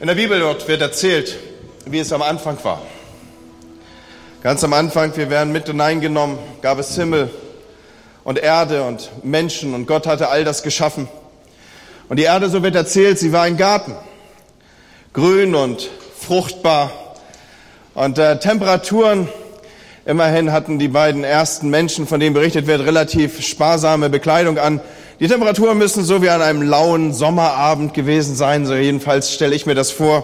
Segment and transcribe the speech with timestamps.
[0.00, 1.36] In der Bibel dort wird erzählt,
[1.84, 2.80] wie es am Anfang war.
[4.44, 7.28] Ganz am Anfang, wir werden mit hineingenommen, gab es Himmel
[8.22, 11.08] und Erde und Menschen und Gott hatte all das geschaffen.
[12.08, 13.96] Und die Erde, so wird erzählt, sie war ein Garten,
[15.14, 16.92] grün und fruchtbar
[17.94, 19.26] und äh, Temperaturen.
[20.06, 24.80] Immerhin hatten die beiden ersten Menschen, von denen berichtet wird, relativ sparsame Bekleidung an.
[25.20, 29.66] Die Temperaturen müssen so wie an einem lauen Sommerabend gewesen sein, so jedenfalls stelle ich
[29.66, 30.22] mir das vor.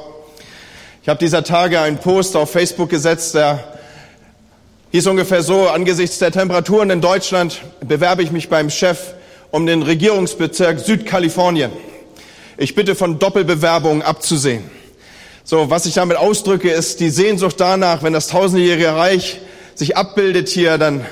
[1.03, 3.75] Ich habe dieser Tage einen Post auf Facebook gesetzt, der
[4.93, 9.15] hieß ungefähr so, angesichts der Temperaturen in Deutschland bewerbe ich mich beim Chef
[9.51, 11.73] um den Regierungsbezirk Südkalifornien.
[12.57, 14.63] Ich bitte von Doppelbewerbungen abzusehen.
[15.43, 19.41] So, was ich damit ausdrücke, ist die Sehnsucht danach, wenn das tausendjährige Reich
[19.75, 21.05] sich abbildet hier, dann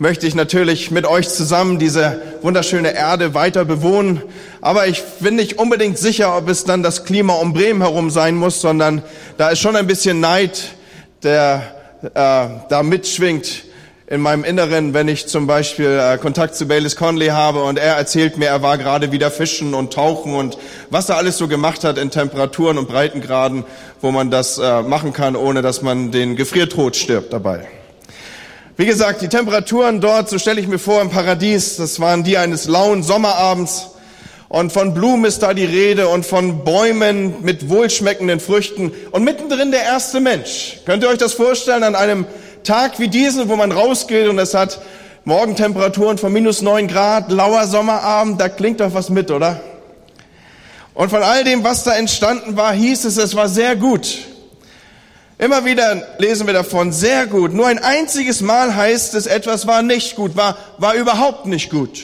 [0.00, 4.22] möchte ich natürlich mit euch zusammen diese wunderschöne Erde weiter bewohnen.
[4.62, 8.34] Aber ich bin nicht unbedingt sicher, ob es dann das Klima um Bremen herum sein
[8.34, 9.02] muss, sondern
[9.36, 10.70] da ist schon ein bisschen Neid,
[11.22, 11.62] der
[12.02, 13.64] äh, da mitschwingt
[14.06, 17.96] in meinem Inneren, wenn ich zum Beispiel äh, Kontakt zu Baylis Conley habe und er
[17.96, 20.56] erzählt mir, er war gerade wieder fischen und tauchen und
[20.88, 23.64] was er alles so gemacht hat in Temperaturen und Breitengraden,
[24.00, 27.68] wo man das äh, machen kann, ohne dass man den Gefriertod stirbt dabei.
[28.80, 32.38] Wie gesagt, die Temperaturen dort, so stelle ich mir vor, im Paradies, das waren die
[32.38, 33.88] eines lauen Sommerabends.
[34.48, 39.70] Und von Blumen ist da die Rede und von Bäumen mit wohlschmeckenden Früchten und mittendrin
[39.70, 40.78] der erste Mensch.
[40.86, 42.24] Könnt ihr euch das vorstellen an einem
[42.64, 44.80] Tag wie diesen, wo man rausgeht und es hat
[45.26, 49.60] Morgentemperaturen von minus neun Grad, lauer Sommerabend, da klingt doch was mit, oder?
[50.94, 54.29] Und von all dem, was da entstanden war, hieß es, es war sehr gut.
[55.40, 57.54] Immer wieder lesen wir davon, sehr gut.
[57.54, 62.02] Nur ein einziges Mal heißt es, etwas war nicht gut, war, war überhaupt nicht gut.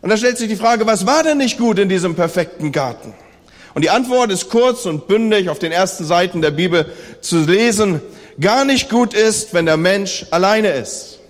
[0.00, 3.14] Und da stellt sich die Frage, was war denn nicht gut in diesem perfekten Garten?
[3.74, 6.86] Und die Antwort ist kurz und bündig auf den ersten Seiten der Bibel
[7.20, 8.02] zu lesen.
[8.40, 11.20] Gar nicht gut ist, wenn der Mensch alleine ist.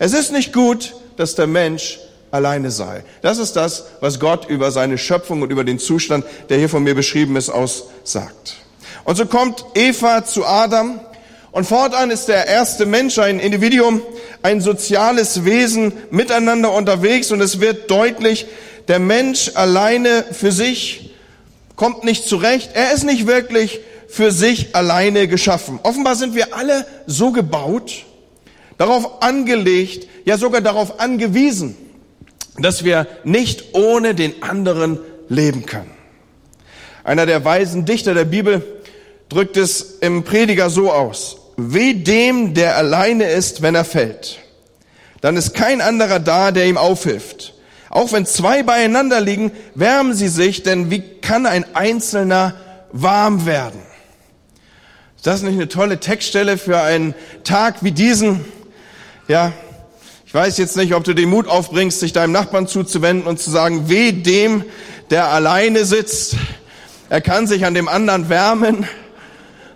[0.00, 2.00] Es ist nicht gut, dass der Mensch
[2.32, 3.04] alleine sei.
[3.20, 6.82] Das ist das, was Gott über seine Schöpfung und über den Zustand, der hier von
[6.82, 8.61] mir beschrieben ist, aussagt.
[9.04, 11.00] Und so kommt Eva zu Adam
[11.50, 14.00] und fortan ist der erste Mensch, ein Individuum,
[14.42, 18.46] ein soziales Wesen miteinander unterwegs und es wird deutlich,
[18.88, 21.14] der Mensch alleine für sich
[21.76, 22.70] kommt nicht zurecht.
[22.74, 25.78] Er ist nicht wirklich für sich alleine geschaffen.
[25.82, 28.04] Offenbar sind wir alle so gebaut,
[28.78, 31.76] darauf angelegt, ja sogar darauf angewiesen,
[32.58, 35.90] dass wir nicht ohne den anderen leben können.
[37.04, 38.62] Einer der weisen Dichter der Bibel
[39.32, 41.38] drückt es im Prediger so aus.
[41.56, 44.38] Weh dem, der alleine ist, wenn er fällt.
[45.20, 47.54] Dann ist kein anderer da, der ihm aufhilft.
[47.90, 52.54] Auch wenn zwei beieinander liegen, wärmen sie sich, denn wie kann ein Einzelner
[52.92, 53.80] warm werden?
[55.16, 57.14] Ist das nicht eine tolle Textstelle für einen
[57.44, 58.44] Tag wie diesen?
[59.28, 59.52] Ja,
[60.26, 63.50] ich weiß jetzt nicht, ob du den Mut aufbringst, sich deinem Nachbarn zuzuwenden und zu
[63.50, 64.64] sagen, weh dem,
[65.10, 66.36] der alleine sitzt.
[67.10, 68.88] Er kann sich an dem anderen wärmen.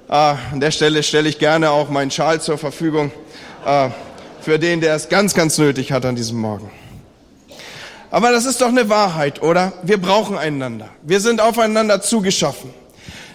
[0.08, 3.10] Ah, an der Stelle stelle ich gerne auch meinen Schal zur Verfügung
[3.64, 3.90] ah,
[4.40, 6.70] für den, der es ganz, ganz nötig hat an diesem Morgen.
[8.12, 9.72] Aber das ist doch eine Wahrheit, oder?
[9.82, 10.90] Wir brauchen einander.
[11.02, 12.70] Wir sind aufeinander zugeschaffen.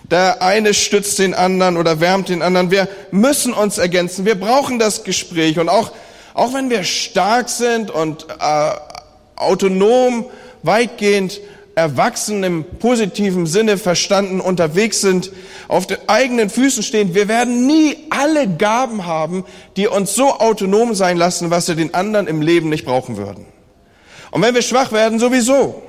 [0.10, 2.72] Der eine stützt den anderen oder wärmt den anderen.
[2.72, 4.24] Wir müssen uns ergänzen.
[4.24, 5.60] Wir brauchen das Gespräch.
[5.60, 5.92] Und auch,
[6.34, 8.72] auch wenn wir stark sind und äh,
[9.36, 10.28] autonom,
[10.64, 11.42] weitgehend
[11.76, 15.32] erwachsen im positiven Sinne verstanden unterwegs sind,
[15.68, 17.16] auf den eigenen Füßen stehen.
[17.16, 19.46] Wir werden nie alle Gaben haben,
[19.78, 23.46] die uns so autonom sein lassen, was wir den anderen im Leben nicht brauchen würden.
[24.32, 25.82] Und wenn wir schwach werden, sowieso.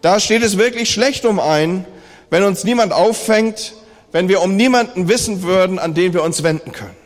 [0.00, 1.84] Da steht es wirklich schlecht um ein,
[2.30, 3.74] wenn uns niemand auffängt,
[4.12, 6.96] wenn wir um niemanden wissen würden, an den wir uns wenden können.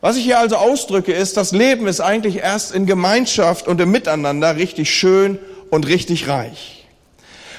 [0.00, 3.90] Was ich hier also ausdrücke, ist, das Leben ist eigentlich erst in Gemeinschaft und im
[3.90, 5.38] Miteinander richtig schön
[5.70, 6.86] und richtig reich.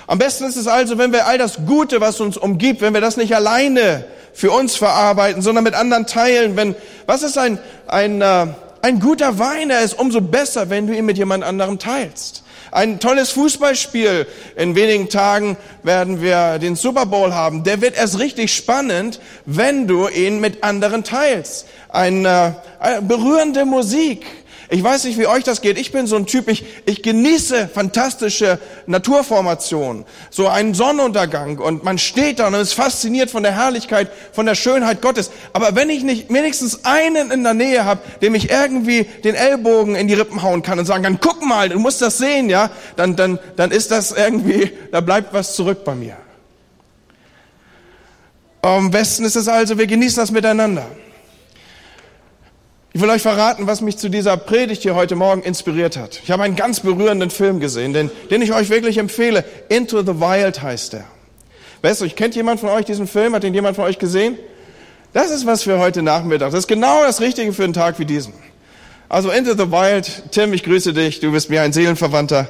[0.08, 3.01] Am besten ist es also, wenn wir all das Gute, was uns umgibt, wenn wir
[3.01, 6.56] das nicht alleine für uns verarbeiten, sondern mit anderen teilen.
[6.56, 6.75] Wenn,
[7.06, 8.48] was ist ein, ein, äh,
[8.81, 9.69] ein guter Wein?
[9.69, 12.44] Er ist umso besser, wenn du ihn mit jemand anderem teilst.
[12.72, 14.28] Ein tolles Fußballspiel.
[14.56, 17.63] In wenigen Tagen werden wir den Super Bowl haben.
[17.63, 21.68] Der wird erst richtig spannend, wenn du ihn mit anderen teilst.
[21.89, 24.25] Eine, eine äh, berührende Musik
[24.71, 25.80] ich weiß nicht, wie euch das geht.
[25.80, 30.06] Ich bin so ein Typ, ich, ich genieße fantastische Naturformationen.
[30.30, 34.54] So einen Sonnenuntergang und man steht da und ist fasziniert von der Herrlichkeit, von der
[34.54, 35.31] Schönheit Gottes.
[35.54, 39.95] Aber wenn ich nicht wenigstens einen in der Nähe habe, dem ich irgendwie den Ellbogen
[39.95, 42.69] in die Rippen hauen kann und sagen kann, guck mal, du musst das sehen, ja,
[42.95, 46.15] dann, dann, dann ist das irgendwie, da bleibt was zurück bei mir.
[48.62, 50.86] Am besten ist es also, wir genießen das miteinander.
[52.91, 56.21] Ich will euch verraten, was mich zu dieser Predigt hier heute Morgen inspiriert hat.
[56.24, 59.45] Ich habe einen ganz berührenden Film gesehen, den, den ich euch wirklich empfehle.
[59.69, 61.06] Into the Wild heißt er.
[61.83, 63.36] Weißt du, kennt jemand von euch diesen Film?
[63.36, 64.39] Hat ihn jemand von euch gesehen?
[65.13, 66.50] Das ist was für heute Nachmittag.
[66.50, 68.33] Das ist genau das Richtige für einen Tag wie diesen.
[69.07, 72.47] Also Into the Wild, Tim, ich grüße dich, du bist mir ein Seelenverwandter.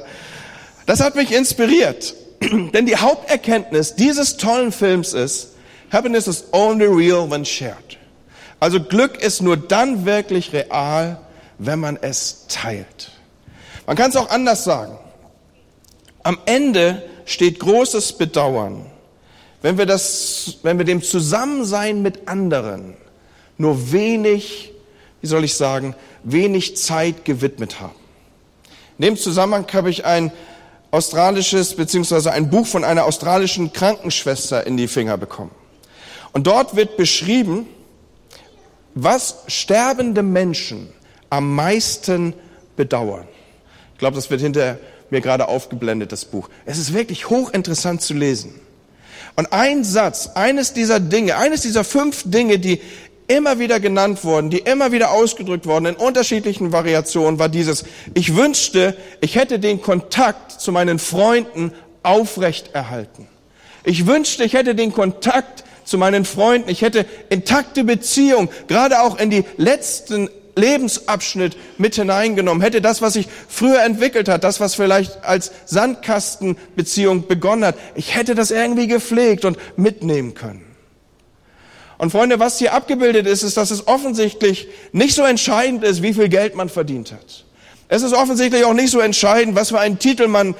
[0.86, 2.14] Das hat mich inspiriert.
[2.40, 5.50] Denn die Haupterkenntnis dieses tollen Films ist,
[5.92, 7.99] Happiness is only real when shared.
[8.60, 11.18] Also Glück ist nur dann wirklich real,
[11.58, 13.10] wenn man es teilt.
[13.86, 14.98] Man kann es auch anders sagen.
[16.22, 18.86] Am Ende steht großes Bedauern,
[19.62, 22.94] wenn wir, das, wenn wir dem Zusammensein mit anderen
[23.56, 24.72] nur wenig,
[25.20, 27.94] wie soll ich sagen, wenig Zeit gewidmet haben.
[28.98, 30.32] In dem Zusammenhang habe ich ein
[30.90, 35.50] australisches beziehungsweise ein Buch von einer australischen Krankenschwester in die Finger bekommen.
[36.32, 37.66] Und dort wird beschrieben,
[38.94, 40.88] was sterbende Menschen
[41.28, 42.34] am meisten
[42.76, 43.28] bedauern.
[43.94, 44.78] Ich glaube, das wird hinter
[45.10, 46.48] mir gerade aufgeblendet, das Buch.
[46.66, 48.54] Es ist wirklich hochinteressant zu lesen.
[49.36, 52.80] Und ein Satz, eines dieser Dinge, eines dieser fünf Dinge, die
[53.28, 57.84] immer wieder genannt wurden, die immer wieder ausgedrückt wurden in unterschiedlichen Variationen, war dieses,
[58.14, 61.72] ich wünschte, ich hätte den Kontakt zu meinen Freunden
[62.02, 63.28] aufrecht erhalten.
[63.84, 69.18] Ich wünschte, ich hätte den Kontakt zu meinen Freunden, ich hätte intakte Beziehung, gerade auch
[69.18, 74.74] in die letzten Lebensabschnitt mit hineingenommen, hätte das, was sich früher entwickelt hat, das, was
[74.74, 80.64] vielleicht als Sandkastenbeziehung begonnen hat, ich hätte das irgendwie gepflegt und mitnehmen können.
[81.98, 86.14] Und Freunde, was hier abgebildet ist, ist, dass es offensichtlich nicht so entscheidend ist, wie
[86.14, 87.44] viel Geld man verdient hat.
[87.88, 90.54] Es ist offensichtlich auch nicht so entscheidend, was für einen Titel man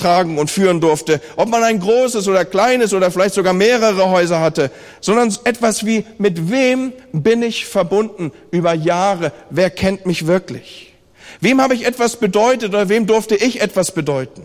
[0.00, 4.40] tragen und führen durfte, ob man ein großes oder kleines oder vielleicht sogar mehrere Häuser
[4.40, 4.70] hatte,
[5.00, 10.94] sondern etwas wie, mit wem bin ich verbunden über Jahre, wer kennt mich wirklich?
[11.40, 14.42] Wem habe ich etwas bedeutet oder wem durfte ich etwas bedeuten?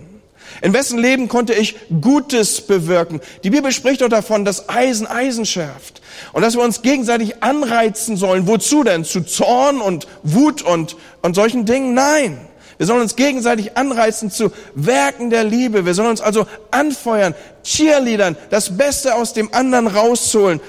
[0.62, 3.20] In wessen Leben konnte ich Gutes bewirken?
[3.44, 6.02] Die Bibel spricht doch davon, dass Eisen Eisen schärft.
[6.32, 8.48] Und dass wir uns gegenseitig anreizen sollen.
[8.48, 9.04] Wozu denn?
[9.04, 11.94] Zu Zorn und Wut und, und solchen Dingen?
[11.94, 12.40] Nein.
[12.78, 15.86] Wir sollen uns gegenseitig anreizen zu Werken der Liebe.
[15.86, 17.34] Wir sollen uns also anfeuern,
[17.64, 20.60] Cheerleadern, das Beste aus dem anderen rausholen.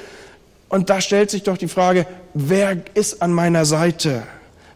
[0.68, 4.22] Und da stellt sich doch die Frage, wer ist an meiner Seite?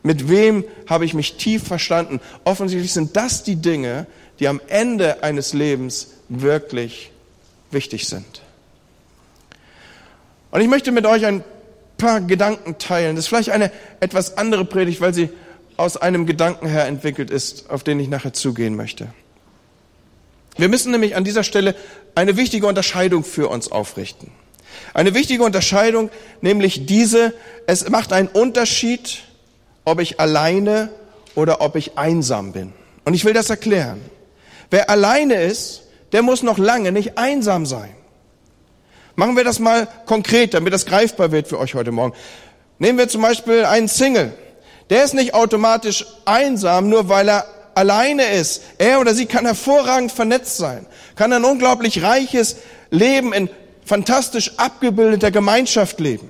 [0.02, 2.20] Mit wem habe ich mich tief verstanden?
[2.44, 4.06] Offensichtlich sind das die Dinge,
[4.38, 7.12] die am Ende eines Lebens wirklich
[7.70, 8.40] wichtig sind.
[10.50, 11.44] Und ich möchte mit euch ein
[11.98, 13.14] paar Gedanken teilen.
[13.14, 15.28] Das ist vielleicht eine etwas andere Predigt, weil sie
[15.80, 19.08] aus einem Gedanken her entwickelt ist, auf den ich nachher zugehen möchte.
[20.58, 21.74] Wir müssen nämlich an dieser Stelle
[22.14, 24.30] eine wichtige Unterscheidung für uns aufrichten.
[24.92, 26.10] Eine wichtige Unterscheidung,
[26.42, 27.32] nämlich diese,
[27.66, 29.22] es macht einen Unterschied,
[29.86, 30.90] ob ich alleine
[31.34, 32.74] oder ob ich einsam bin.
[33.06, 34.02] Und ich will das erklären.
[34.70, 37.94] Wer alleine ist, der muss noch lange nicht einsam sein.
[39.16, 42.14] Machen wir das mal konkret, damit das greifbar wird für euch heute Morgen.
[42.78, 44.34] Nehmen wir zum Beispiel einen Single.
[44.90, 48.62] Der ist nicht automatisch einsam, nur weil er alleine ist.
[48.78, 52.56] Er oder sie kann hervorragend vernetzt sein, kann ein unglaublich reiches
[52.90, 53.48] Leben in
[53.84, 56.28] fantastisch abgebildeter Gemeinschaft leben.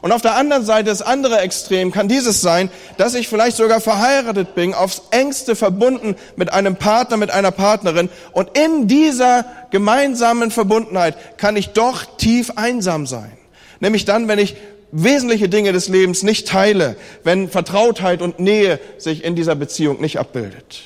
[0.00, 3.80] Und auf der anderen Seite, das andere Extrem kann dieses sein, dass ich vielleicht sogar
[3.80, 8.08] verheiratet bin, aufs engste verbunden mit einem Partner, mit einer Partnerin.
[8.32, 13.32] Und in dieser gemeinsamen Verbundenheit kann ich doch tief einsam sein.
[13.80, 14.56] Nämlich dann, wenn ich
[14.90, 20.18] wesentliche Dinge des Lebens nicht teile, wenn Vertrautheit und Nähe sich in dieser Beziehung nicht
[20.18, 20.82] abbildet.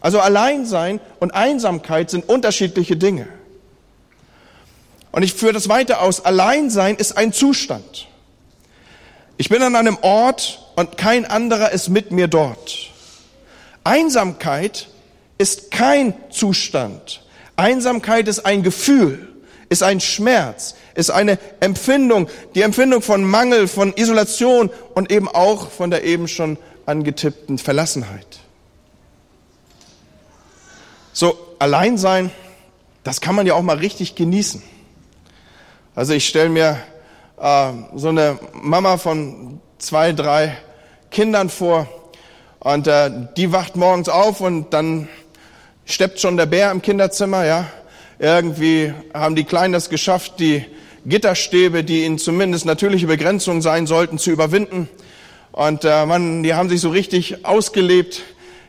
[0.00, 3.28] Also Alleinsein und Einsamkeit sind unterschiedliche Dinge.
[5.12, 6.24] Und ich führe das weiter aus.
[6.24, 8.08] Alleinsein ist ein Zustand.
[9.36, 12.90] Ich bin an einem Ort und kein anderer ist mit mir dort.
[13.84, 14.88] Einsamkeit
[15.38, 17.22] ist kein Zustand.
[17.56, 19.29] Einsamkeit ist ein Gefühl,
[19.70, 25.70] ist ein Schmerz, ist eine Empfindung, die Empfindung von Mangel, von Isolation und eben auch
[25.70, 28.40] von der eben schon angetippten Verlassenheit.
[31.12, 32.32] So, allein sein,
[33.04, 34.62] das kann man ja auch mal richtig genießen.
[35.94, 36.78] Also ich stelle mir
[37.40, 40.56] äh, so eine Mama von zwei, drei
[41.12, 41.86] Kindern vor
[42.58, 45.08] und äh, die wacht morgens auf und dann
[45.84, 47.66] steppt schon der Bär im Kinderzimmer, ja.
[48.22, 50.66] Irgendwie haben die Kleinen das geschafft, die
[51.06, 54.90] Gitterstäbe, die ihnen zumindest natürliche Begrenzungen sein sollten, zu überwinden.
[55.52, 58.20] Und äh, man, die haben sich so richtig ausgelebt.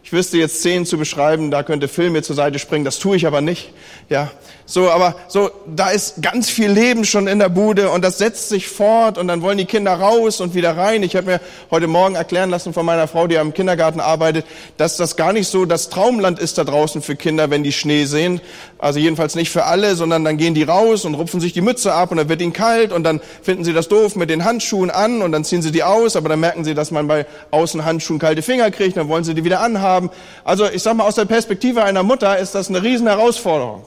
[0.05, 3.17] Ich wüsste jetzt Szenen zu beschreiben, da könnte Film mir zur Seite springen, das tue
[3.17, 3.73] ich aber nicht.
[4.09, 4.31] Ja,
[4.71, 8.47] So, aber so, da ist ganz viel Leben schon in der Bude und das setzt
[8.47, 11.03] sich fort und dann wollen die Kinder raus und wieder rein.
[11.03, 14.45] Ich habe mir heute Morgen erklären lassen von meiner Frau, die am Kindergarten arbeitet,
[14.77, 18.05] dass das gar nicht so das Traumland ist da draußen für Kinder, wenn die Schnee
[18.05, 18.39] sehen.
[18.77, 21.91] Also jedenfalls nicht für alle, sondern dann gehen die raus und rupfen sich die Mütze
[21.91, 24.89] ab und dann wird ihnen kalt und dann finden sie das doof mit den Handschuhen
[24.89, 28.19] an und dann ziehen sie die aus, aber dann merken sie, dass man bei Außenhandschuhen
[28.21, 30.11] kalte Finger kriegt, dann wollen sie die wieder anhaben.
[30.45, 33.83] Also ich sag mal, aus der Perspektive einer Mutter ist das eine riesen Herausforderung.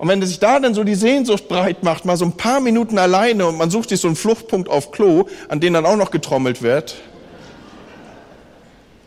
[0.00, 2.96] Und wenn sich da dann so die Sehnsucht breit macht, mal so ein paar Minuten
[2.96, 6.10] alleine und man sucht sich so einen Fluchtpunkt auf Klo, an den dann auch noch
[6.10, 6.94] getrommelt wird.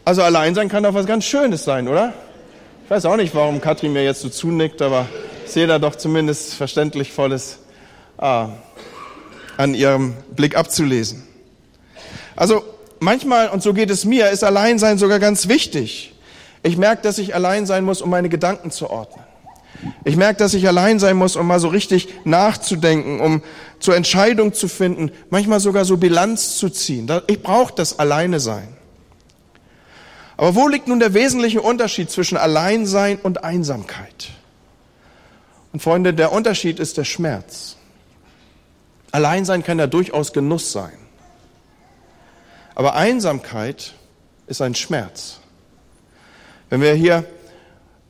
[0.05, 2.13] Also allein sein kann doch was ganz Schönes sein, oder?
[2.83, 5.07] Ich weiß auch nicht, warum Katrin mir jetzt so zunickt, aber
[5.47, 7.57] ich sehe da doch zumindest verständlich volles
[8.19, 8.49] ah,
[9.57, 11.23] an ihrem Blick abzulesen.
[12.35, 12.63] Also
[12.99, 16.13] manchmal, und so geht es mir, ist Alleinsein sogar ganz wichtig.
[16.61, 19.23] Ich merke, dass ich allein sein muss, um meine Gedanken zu ordnen.
[20.03, 23.41] Ich merke, dass ich allein sein muss, um mal so richtig nachzudenken, um
[23.79, 27.09] zur Entscheidung zu finden, manchmal sogar so Bilanz zu ziehen.
[27.27, 28.67] Ich brauche das Alleine sein.
[30.37, 34.29] Aber wo liegt nun der wesentliche Unterschied zwischen Alleinsein und Einsamkeit?
[35.71, 37.75] Und Freunde, der Unterschied ist der Schmerz.
[39.11, 40.97] Alleinsein kann ja durchaus Genuss sein.
[42.75, 43.93] Aber Einsamkeit
[44.47, 45.39] ist ein Schmerz.
[46.69, 47.25] Wenn wir hier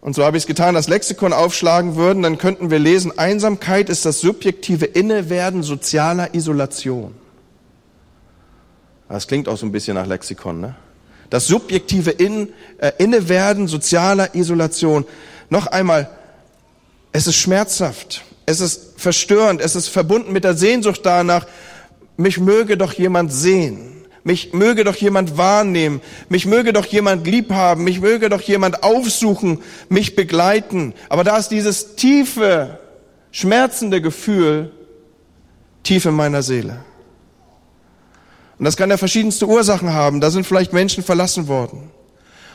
[0.03, 3.89] und so habe ich es getan, das Lexikon aufschlagen würden, dann könnten wir lesen, Einsamkeit
[3.89, 7.15] ist das subjektive Innewerden sozialer Isolation.
[9.07, 10.75] Das klingt auch so ein bisschen nach Lexikon, ne?
[11.29, 15.05] Das subjektive In, äh, Innewerden sozialer Isolation.
[15.49, 16.09] Noch einmal,
[17.13, 21.47] es ist schmerzhaft, es ist verstörend, es ist verbunden mit der Sehnsucht danach,
[22.17, 23.92] mich möge doch jemand sehen.
[24.23, 26.01] Mich möge doch jemand wahrnehmen.
[26.29, 27.83] Mich möge doch jemand liebhaben.
[27.83, 30.93] Mich möge doch jemand aufsuchen, mich begleiten.
[31.09, 32.79] Aber da ist dieses tiefe,
[33.31, 34.71] schmerzende Gefühl
[35.83, 36.85] tief in meiner Seele.
[38.57, 40.21] Und das kann ja verschiedenste Ursachen haben.
[40.21, 41.91] Da sind vielleicht Menschen verlassen worden.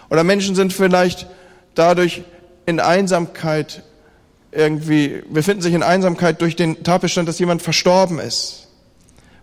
[0.09, 1.27] Oder Menschen sind vielleicht
[1.75, 2.23] dadurch
[2.65, 3.83] in Einsamkeit
[4.53, 8.68] irgendwie, befinden sich in Einsamkeit durch den Tatbestand, dass jemand verstorben ist.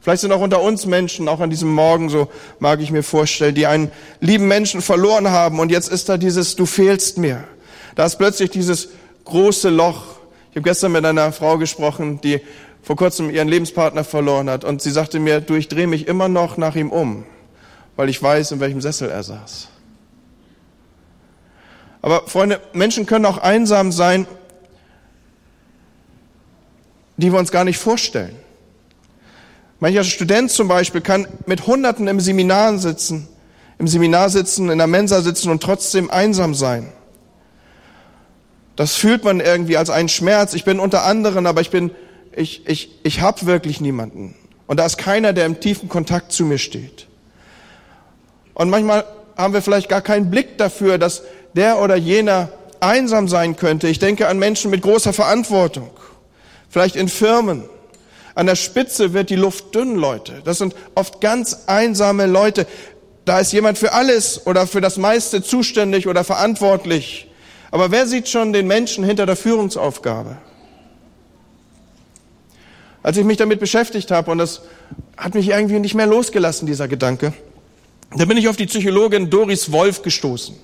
[0.06, 3.56] Vielleicht sind auch unter uns Menschen, auch an diesem Morgen, so mag ich mir vorstellen,
[3.56, 7.44] die einen lieben Menschen verloren haben und jetzt ist da dieses, du fehlst mir.
[7.96, 8.90] Da ist plötzlich dieses
[9.24, 10.04] große Loch.
[10.52, 12.40] Ich habe gestern mit einer Frau gesprochen, die
[12.84, 16.28] vor kurzem ihren Lebenspartner verloren hat und sie sagte mir, du, ich drehe mich immer
[16.28, 17.24] noch nach ihm um,
[17.96, 19.70] weil ich weiß, in welchem Sessel er saß.
[22.04, 24.28] Aber Freunde, Menschen können auch einsam sein,
[27.18, 28.45] die wir uns gar nicht vorstellen.
[29.80, 33.28] Mancher Student zum Beispiel kann mit Hunderten im Seminar sitzen,
[33.78, 36.92] im Seminar sitzen, in der Mensa sitzen und trotzdem einsam sein.
[38.76, 40.54] Das fühlt man irgendwie als einen Schmerz.
[40.54, 41.92] Ich bin unter anderen, aber ich bin,
[42.36, 44.36] ich, ich, ich habe wirklich niemanden.
[44.68, 47.08] Und da ist keiner, der im tiefen Kontakt zu mir steht.
[48.54, 49.06] Und manchmal
[49.38, 53.88] haben wir vielleicht gar keinen Blick dafür, dass der oder jener einsam sein könnte.
[53.88, 55.90] Ich denke an Menschen mit großer Verantwortung,
[56.70, 57.64] vielleicht in Firmen,
[58.36, 60.42] an der Spitze wird die Luft dünn, Leute.
[60.44, 62.68] Das sind oft ganz einsame Leute.
[63.24, 67.32] Da ist jemand für alles oder für das meiste zuständig oder verantwortlich.
[67.72, 70.38] Aber wer sieht schon den Menschen hinter der Führungsaufgabe?
[73.02, 74.62] Als ich mich damit beschäftigt habe, und das
[75.16, 77.34] hat mich irgendwie nicht mehr losgelassen, dieser Gedanke,
[78.16, 80.56] da bin ich auf die Psychologin Doris Wolf gestoßen.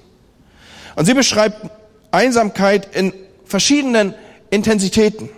[0.95, 1.69] Und sie beschreibt
[2.11, 3.13] Einsamkeit in
[3.45, 4.13] verschiedenen
[4.49, 5.29] Intensitäten.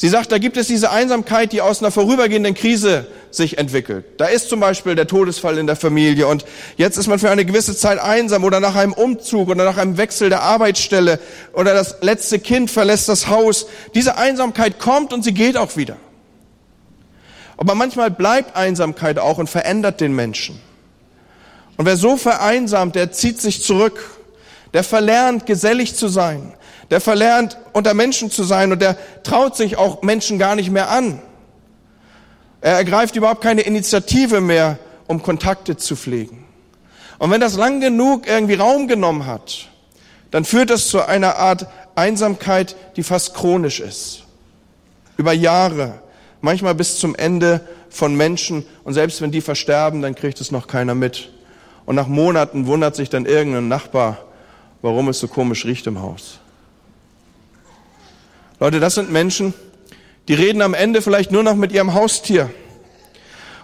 [0.00, 4.06] Sie sagt, da gibt es diese Einsamkeit, die aus einer vorübergehenden Krise sich entwickelt.
[4.16, 6.46] Da ist zum Beispiel der Todesfall in der Familie und
[6.78, 9.98] jetzt ist man für eine gewisse Zeit einsam oder nach einem Umzug oder nach einem
[9.98, 11.20] Wechsel der Arbeitsstelle
[11.52, 13.66] oder das letzte Kind verlässt das Haus.
[13.94, 15.98] Diese Einsamkeit kommt und sie geht auch wieder.
[17.58, 20.58] Aber manchmal bleibt Einsamkeit auch und verändert den Menschen.
[21.76, 24.18] Und wer so vereinsamt, der zieht sich zurück,
[24.72, 26.54] der verlernt, gesellig zu sein,
[26.90, 30.90] der verlernt, unter Menschen zu sein und der traut sich auch Menschen gar nicht mehr
[30.90, 31.20] an.
[32.60, 36.44] Er ergreift überhaupt keine Initiative mehr, um Kontakte zu pflegen.
[37.18, 39.68] Und wenn das lang genug irgendwie Raum genommen hat,
[40.30, 44.24] dann führt das zu einer Art Einsamkeit, die fast chronisch ist.
[45.16, 46.00] Über Jahre,
[46.40, 48.64] manchmal bis zum Ende von Menschen.
[48.84, 51.30] Und selbst wenn die versterben, dann kriegt es noch keiner mit.
[51.84, 54.18] Und nach Monaten wundert sich dann irgendein Nachbar,
[54.80, 56.38] warum es so komisch riecht im Haus.
[58.62, 59.54] Leute, das sind Menschen,
[60.28, 62.50] die reden am Ende vielleicht nur noch mit ihrem Haustier.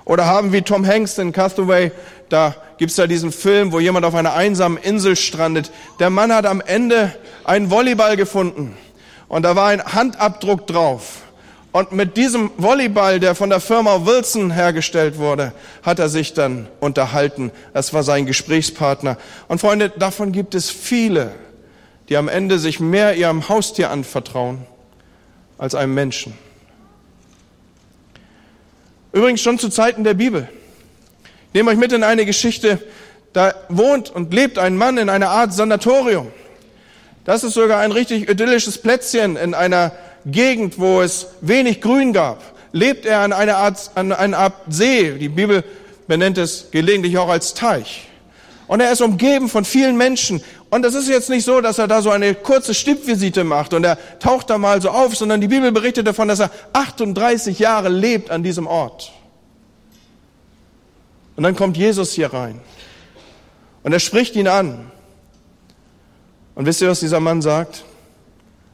[0.07, 1.93] Oder haben wie Tom Hanks in Castaway,
[2.31, 5.71] da gibt's ja diesen Film, wo jemand auf einer einsamen Insel strandet.
[5.99, 7.12] Der Mann hat am Ende
[7.45, 8.75] einen Volleyball gefunden.
[9.29, 11.19] und da war ein Handabdruck drauf.
[11.73, 16.69] Und mit diesem Volleyball, der von der Firma Wilson hergestellt wurde, hat er sich dann
[16.81, 17.50] unterhalten.
[17.75, 19.19] Das war sein Gesprächspartner.
[19.47, 21.33] Und Freunde, davon gibt es viele,
[22.09, 24.65] die am Ende sich mehr ihrem Haustier anvertrauen
[25.59, 26.35] als einem Menschen.
[29.13, 30.49] Übrigens schon zu Zeiten der Bibel.
[31.49, 32.79] Ich nehme euch mit in eine Geschichte,
[33.33, 36.31] da wohnt und lebt ein Mann in einer Art Sanatorium.
[37.25, 39.93] Das ist sogar ein richtig idyllisches Plätzchen in einer
[40.27, 42.43] Gegend, wo es wenig Grün gab.
[42.73, 45.13] Lebt er an einer Art, an einer Art See.
[45.13, 45.65] Die Bibel
[46.07, 48.09] benennt es gelegentlich auch als Teich.
[48.69, 50.43] Und er ist umgeben von vielen Menschen.
[50.71, 53.85] Und das ist jetzt nicht so, dass er da so eine kurze Stippvisite macht und
[53.85, 57.89] er taucht da mal so auf, sondern die Bibel berichtet davon, dass er 38 Jahre
[57.89, 59.13] lebt an diesem Ort.
[61.37, 62.61] Und dann kommt Jesus hier rein.
[63.83, 64.91] Und er spricht ihn an.
[66.57, 67.85] Und wisst ihr, was dieser Mann sagt?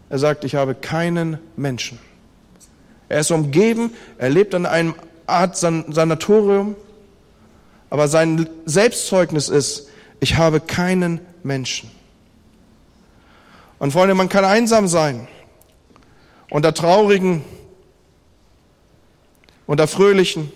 [0.08, 1.98] Er sagt, ich habe keinen Menschen.
[3.08, 4.94] Er ist umgeben, er lebt an einem
[5.26, 6.76] Art Sanatorium,
[7.92, 11.90] aber sein Selbstzeugnis ist, ich habe keinen Menschen.
[13.78, 15.28] Und Freunde, man kann einsam sein,
[16.48, 17.44] unter traurigen,
[19.66, 20.50] unter fröhlichen.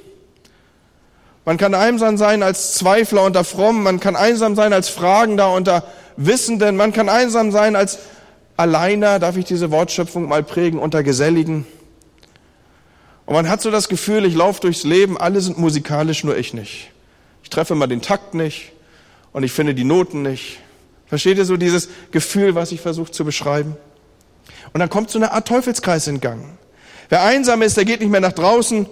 [1.45, 5.85] Man kann einsam sein als Zweifler unter Frommen, man kann einsam sein als Fragender unter
[6.17, 7.99] Wissenden, man kann einsam sein als
[8.57, 11.67] Alleiner, darf ich diese Wortschöpfung mal prägen, unter Geselligen.
[13.27, 16.55] Und man hat so das Gefühl, ich laufe durchs Leben, alle sind musikalisch, nur ich
[16.55, 16.93] nicht.
[17.47, 18.73] Ich treffe mal den Takt nicht
[19.33, 20.59] und ich finde die Noten nicht.
[21.07, 23.77] Versteht ihr so dieses Gefühl, was ich versuche zu beschreiben?
[24.73, 26.59] Und dann kommt so eine Art Teufelskreis in Gang.
[27.09, 28.87] Wer einsam ist, der geht nicht mehr nach draußen.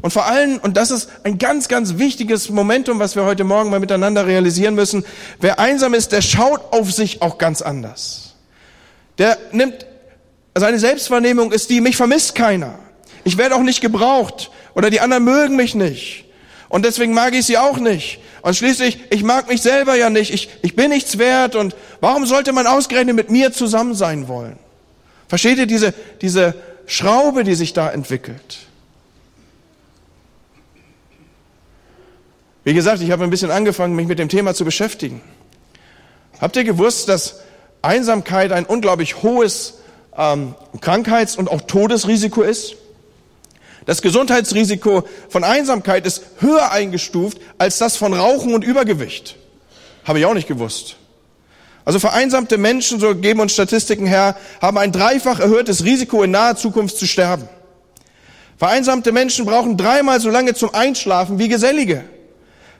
[0.00, 3.70] Und vor allem, und das ist ein ganz, ganz wichtiges Momentum, was wir heute Morgen
[3.70, 5.04] mal miteinander realisieren müssen,
[5.38, 8.34] wer einsam ist, der schaut auf sich auch ganz anders.
[9.18, 9.86] Der nimmt,
[10.56, 12.76] seine Selbstwahrnehmung ist die, mich vermisst keiner.
[13.22, 16.24] Ich werde auch nicht gebraucht oder die anderen mögen mich nicht.
[16.70, 18.20] Und deswegen mag ich sie auch nicht.
[18.42, 20.32] Und schließlich, ich mag mich selber ja nicht.
[20.32, 21.56] Ich, ich bin nichts wert.
[21.56, 24.56] Und warum sollte man ausgerechnet mit mir zusammen sein wollen?
[25.28, 26.54] Versteht ihr diese, diese
[26.86, 28.58] Schraube, die sich da entwickelt?
[32.62, 35.20] Wie gesagt, ich habe ein bisschen angefangen, mich mit dem Thema zu beschäftigen.
[36.40, 37.40] Habt ihr gewusst, dass
[37.82, 39.78] Einsamkeit ein unglaublich hohes
[40.16, 42.76] ähm, Krankheits- und auch Todesrisiko ist?
[43.86, 49.36] Das Gesundheitsrisiko von Einsamkeit ist höher eingestuft als das von Rauchen und Übergewicht.
[50.04, 50.96] Habe ich auch nicht gewusst.
[51.84, 56.56] Also vereinsamte Menschen, so geben uns Statistiken her, haben ein dreifach erhöhtes Risiko in naher
[56.56, 57.48] Zukunft zu sterben.
[58.58, 62.04] Vereinsamte Menschen brauchen dreimal so lange zum Einschlafen wie Gesellige.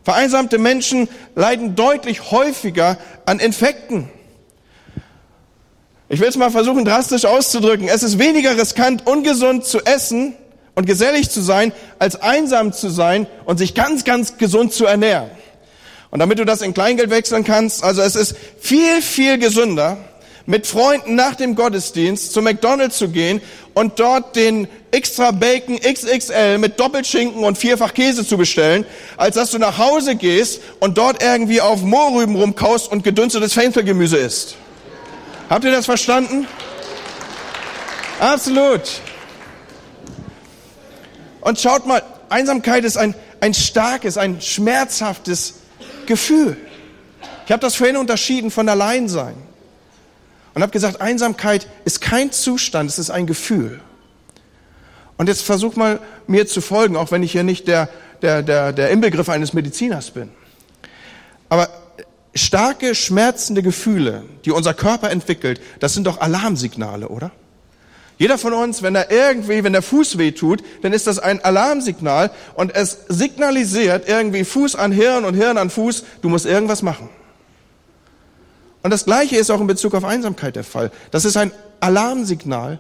[0.05, 4.11] Vereinsamte Menschen leiden deutlich häufiger an Infekten.
[6.11, 7.89] Ich will es mal versuchen, drastisch auszudrücken.
[7.89, 10.35] Es ist weniger riskant, ungesund zu essen
[10.81, 15.31] und gesellig zu sein, als einsam zu sein und sich ganz, ganz gesund zu ernähren.
[16.11, 19.99] Und damit du das in Kleingeld wechseln kannst, also es ist viel, viel gesünder,
[20.47, 23.43] mit Freunden nach dem Gottesdienst zu McDonald's zu gehen
[23.75, 28.87] und dort den extra Bacon XXL mit Doppelschinken und vierfach Käse zu bestellen,
[29.19, 34.17] als dass du nach Hause gehst und dort irgendwie auf Mohrrüben rumkaust und gedünstetes Fenchelgemüse
[34.17, 34.57] isst.
[35.51, 36.49] Habt ihr das verstanden?
[38.19, 39.03] Absolut.
[41.41, 45.55] Und schaut mal, Einsamkeit ist ein, ein starkes, ein schmerzhaftes
[46.07, 46.57] Gefühl.
[47.47, 49.35] Ich habe das vorhin unterschieden von Alleinsein
[50.55, 53.81] und habe gesagt, Einsamkeit ist kein Zustand, es ist ein Gefühl.
[55.17, 57.89] Und jetzt versuch mal mir zu folgen, auch wenn ich hier nicht der,
[58.23, 60.31] der, der, der Inbegriff eines Mediziners bin.
[61.49, 61.69] Aber
[62.35, 67.33] starke, schmerzende Gefühle, die unser Körper entwickelt, das sind doch Alarmsignale, oder?
[68.21, 71.43] Jeder von uns, wenn er irgendwie, wenn der Fuß weh tut, dann ist das ein
[71.43, 76.83] Alarmsignal und es signalisiert irgendwie Fuß an Hirn und Hirn an Fuß, du musst irgendwas
[76.83, 77.09] machen.
[78.83, 80.91] Und das Gleiche ist auch in Bezug auf Einsamkeit der Fall.
[81.11, 82.79] Das ist ein Alarmsignal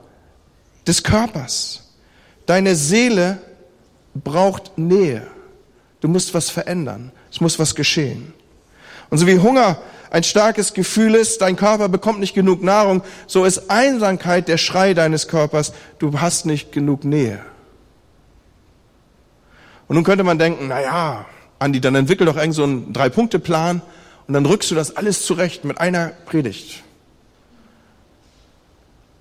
[0.86, 1.94] des Körpers.
[2.44, 3.38] Deine Seele
[4.12, 5.26] braucht Nähe.
[6.00, 7.12] Du musst was verändern.
[7.32, 8.34] Es muss was geschehen.
[9.08, 9.78] Und so wie Hunger
[10.10, 14.92] ein starkes Gefühl ist, dein Körper bekommt nicht genug Nahrung, so ist Einsamkeit der Schrei
[14.92, 17.40] deines Körpers, du hast nicht genug Nähe.
[19.86, 21.26] Und nun könnte man denken, na ja,
[21.58, 23.82] Andi, dann entwickel doch irgend so einen Drei-Punkte-Plan
[24.26, 26.82] und dann rückst du das alles zurecht mit einer Predigt.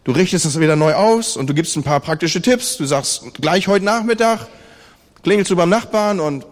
[0.04, 2.78] Du richtest es wieder neu aus und du gibst ein paar praktische Tipps.
[2.78, 4.48] Du sagst, gleich heute Nachmittag
[5.22, 6.48] klingelst du beim Nachbarn und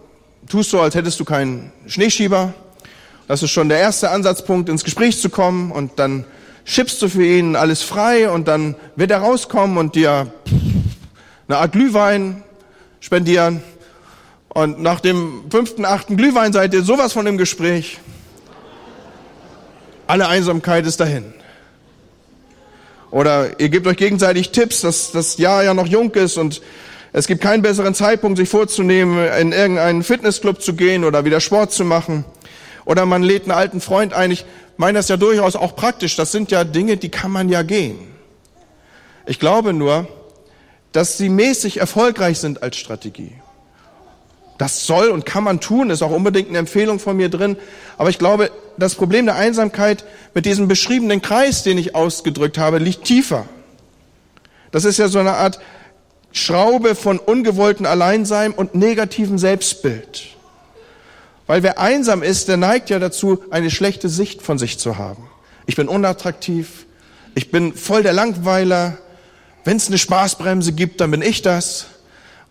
[0.48, 2.54] tust so, als hättest du keinen Schneeschieber
[3.28, 6.26] das ist schon der erste Ansatzpunkt, ins Gespräch zu kommen und dann
[6.64, 10.32] schippst du für ihn alles frei und dann wird er rauskommen und dir
[11.48, 12.44] eine Art Glühwein
[13.00, 13.62] spendieren.
[14.50, 18.00] Und nach dem fünften, achten Glühwein seid ihr sowas von im Gespräch.
[20.08, 21.34] Alle Einsamkeit ist dahin.
[23.12, 26.62] Oder ihr gebt euch gegenseitig Tipps, dass das Jahr ja noch jung ist und
[27.14, 31.72] es gibt keinen besseren Zeitpunkt, sich vorzunehmen, in irgendeinen Fitnessclub zu gehen oder wieder Sport
[31.72, 32.26] zu machen.
[32.88, 34.32] Oder man lädt einen alten Freund ein.
[34.32, 34.46] Ich
[34.78, 36.16] meine das ja durchaus auch praktisch.
[36.16, 38.00] Das sind ja Dinge, die kann man ja gehen.
[39.26, 40.08] Ich glaube nur,
[40.94, 43.34] dass sie mäßig erfolgreich sind als Strategie.
[44.58, 47.58] Das soll und kann man tun, ist auch unbedingt eine Empfehlung von mir drin.
[47.98, 52.78] Aber ich glaube, das Problem der Einsamkeit mit diesem beschriebenen Kreis, den ich ausgedrückt habe,
[52.78, 53.50] liegt tiefer.
[54.72, 55.60] Das ist ja so eine Art
[56.32, 60.37] Schraube von ungewollten Alleinsein und negativem Selbstbild.
[61.48, 65.30] Weil wer einsam ist, der neigt ja dazu, eine schlechte Sicht von sich zu haben.
[65.66, 66.86] Ich bin unattraktiv,
[67.36, 68.98] ich bin voll der Langweiler,
[69.64, 71.88] wenn es eine Spaßbremse gibt, dann bin ich das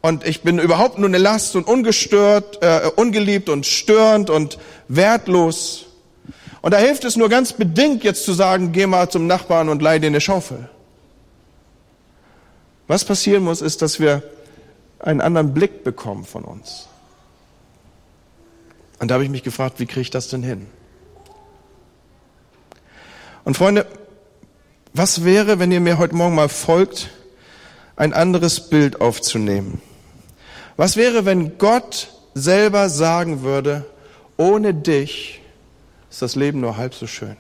[0.01, 5.87] und ich bin überhaupt nur eine Last und ungestört, äh, ungeliebt und störend und wertlos.
[6.63, 9.83] Und da hilft es nur ganz bedingt jetzt zu sagen, geh mal zum Nachbarn und
[9.83, 10.69] leih dir eine Schaufel.
[12.87, 14.23] Was passieren muss, ist, dass wir
[14.99, 16.89] einen anderen Blick bekommen von uns.
[18.99, 20.67] Und da habe ich mich gefragt, wie kriege ich das denn hin?
[23.45, 23.87] Und Freunde,
[24.93, 27.11] was wäre, wenn ihr mir heute Morgen mal folgt,
[27.97, 29.81] ein anderes Bild aufzunehmen?
[30.77, 33.85] Was wäre, wenn Gott selber sagen würde,
[34.37, 35.41] ohne dich
[36.11, 37.37] ist das Leben nur halb so schön?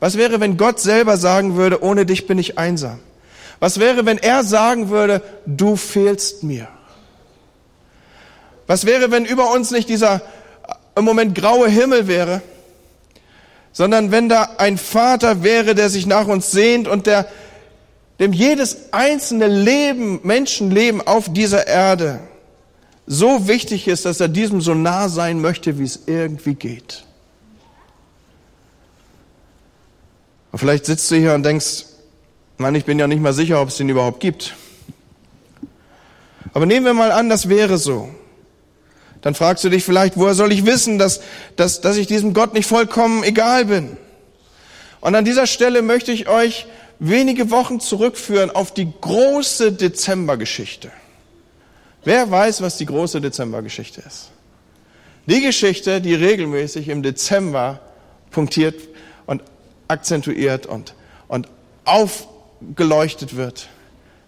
[0.00, 2.98] Was wäre, wenn Gott selber sagen würde, ohne dich bin ich einsam?
[3.58, 6.68] Was wäre, wenn er sagen würde, du fehlst mir?
[8.66, 10.22] Was wäre, wenn über uns nicht dieser
[11.00, 12.42] im Moment graue Himmel wäre,
[13.72, 17.26] sondern wenn da ein Vater wäre, der sich nach uns sehnt und der
[18.20, 22.20] dem jedes einzelne Leben, Menschenleben auf dieser Erde
[23.06, 27.04] so wichtig ist, dass er diesem so nah sein möchte, wie es irgendwie geht.
[30.52, 31.86] Und vielleicht sitzt du hier und denkst,
[32.58, 34.54] Mann, ich bin ja nicht mal sicher, ob es den überhaupt gibt.
[36.52, 38.10] Aber nehmen wir mal an, das wäre so.
[39.22, 41.20] Dann fragst du dich vielleicht, woher soll ich wissen, dass,
[41.56, 43.96] dass, dass ich diesem Gott nicht vollkommen egal bin?
[45.00, 46.66] Und an dieser Stelle möchte ich euch
[46.98, 50.90] wenige Wochen zurückführen auf die große Dezembergeschichte.
[52.04, 54.30] Wer weiß, was die große Dezembergeschichte ist?
[55.26, 57.80] Die Geschichte, die regelmäßig im Dezember
[58.30, 58.76] punktiert
[59.26, 59.42] und
[59.88, 60.94] akzentuiert und,
[61.28, 61.48] und
[61.84, 63.68] aufgeleuchtet wird.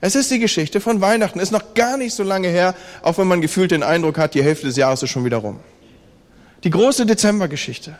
[0.02, 1.38] Es ist die Geschichte von Weihnachten.
[1.38, 4.42] Ist noch gar nicht so lange her, auch wenn man gefühlt den Eindruck hat, die
[4.42, 5.60] Hälfte des Jahres ist schon wieder rum.
[6.64, 7.96] Die große Dezembergeschichte.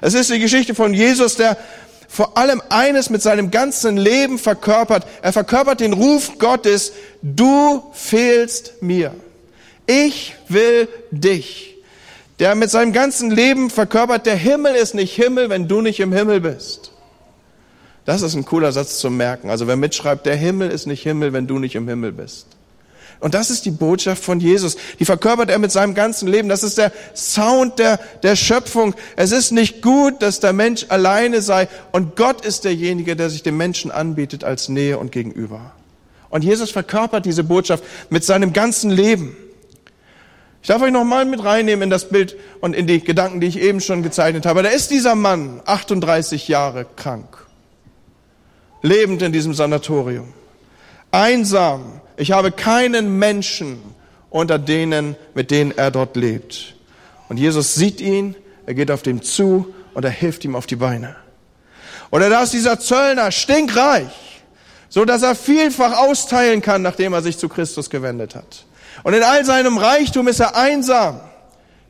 [0.00, 1.58] Es ist die Geschichte von Jesus, der
[2.08, 5.06] vor allem eines mit seinem ganzen Leben verkörpert.
[5.20, 9.14] Er verkörpert den Ruf Gottes, du fehlst mir.
[9.86, 11.76] Ich will dich.
[12.38, 16.14] Der mit seinem ganzen Leben verkörpert, der Himmel ist nicht Himmel, wenn du nicht im
[16.14, 16.92] Himmel bist.
[18.10, 19.50] Das ist ein cooler Satz zum Merken.
[19.50, 22.48] Also wer mitschreibt, der Himmel ist nicht Himmel, wenn du nicht im Himmel bist.
[23.20, 24.76] Und das ist die Botschaft von Jesus.
[24.98, 26.48] Die verkörpert er mit seinem ganzen Leben.
[26.48, 28.96] Das ist der Sound der, der Schöpfung.
[29.14, 31.68] Es ist nicht gut, dass der Mensch alleine sei.
[31.92, 35.70] Und Gott ist derjenige, der sich dem Menschen anbietet als Nähe und Gegenüber.
[36.30, 39.36] Und Jesus verkörpert diese Botschaft mit seinem ganzen Leben.
[40.62, 43.60] Ich darf euch nochmal mit reinnehmen in das Bild und in die Gedanken, die ich
[43.60, 44.64] eben schon gezeichnet habe.
[44.64, 47.46] Da ist dieser Mann, 38 Jahre krank
[48.82, 50.32] lebend in diesem Sanatorium.
[51.10, 52.00] Einsam.
[52.16, 53.80] Ich habe keinen Menschen
[54.28, 56.74] unter denen, mit denen er dort lebt.
[57.28, 60.76] Und Jesus sieht ihn, er geht auf dem zu und er hilft ihm auf die
[60.76, 61.16] Beine.
[62.10, 64.10] Oder da ist dieser Zöllner stinkreich,
[64.88, 68.64] so dass er vielfach austeilen kann, nachdem er sich zu Christus gewendet hat.
[69.02, 71.20] Und in all seinem Reichtum ist er einsam.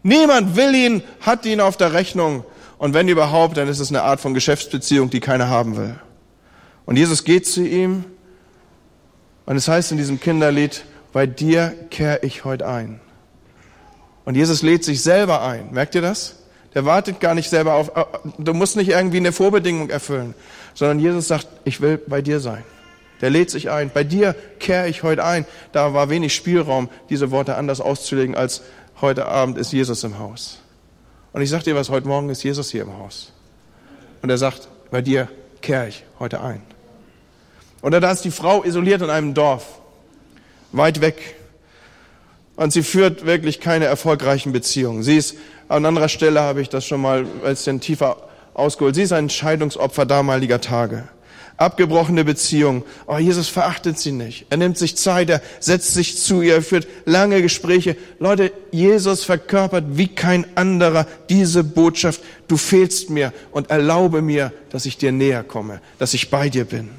[0.03, 2.45] Niemand will ihn, hat ihn auf der Rechnung.
[2.79, 5.99] Und wenn überhaupt, dann ist es eine Art von Geschäftsbeziehung, die keiner haben will.
[6.91, 8.05] Und Jesus geht zu ihm
[9.47, 12.99] und es heißt in diesem Kinderlied, bei dir kehre ich heute ein.
[14.25, 15.71] Und Jesus lädt sich selber ein.
[15.71, 16.41] Merkt ihr das?
[16.75, 18.05] Der wartet gar nicht selber auf, äh,
[18.39, 20.35] du musst nicht irgendwie eine Vorbedingung erfüllen,
[20.75, 22.65] sondern Jesus sagt, ich will bei dir sein.
[23.21, 23.93] Der lädt sich ein.
[23.95, 25.47] Bei dir kehre ich heute ein.
[25.71, 28.63] Da war wenig Spielraum, diese Worte anders auszulegen, als
[29.01, 30.59] heute Abend ist Jesus im Haus.
[31.33, 33.31] Und ich sage dir was, heute Morgen ist Jesus hier im Haus.
[34.23, 35.29] Und er sagt, bei dir
[35.63, 36.70] kehre ich heute ein.
[37.83, 39.67] Oder da ist die Frau isoliert in einem Dorf,
[40.73, 41.37] weit weg.
[42.57, 45.03] Und sie führt wirklich keine erfolgreichen Beziehungen.
[45.03, 45.37] Sie ist,
[45.69, 48.17] an anderer Stelle habe ich das schon mal, als ich dann tiefer
[48.53, 48.95] ausgeholt.
[48.95, 51.09] Sie ist ein Scheidungsopfer damaliger Tage.
[51.57, 52.85] Abgebrochene Beziehung.
[53.07, 54.47] Oh, Jesus verachtet sie nicht.
[54.51, 57.97] Er nimmt sich Zeit, er setzt sich zu ihr, er führt lange Gespräche.
[58.19, 62.23] Leute, Jesus verkörpert wie kein anderer diese Botschaft.
[62.49, 66.65] Du fehlst mir und erlaube mir, dass ich dir näher komme, dass ich bei dir
[66.65, 66.91] bin.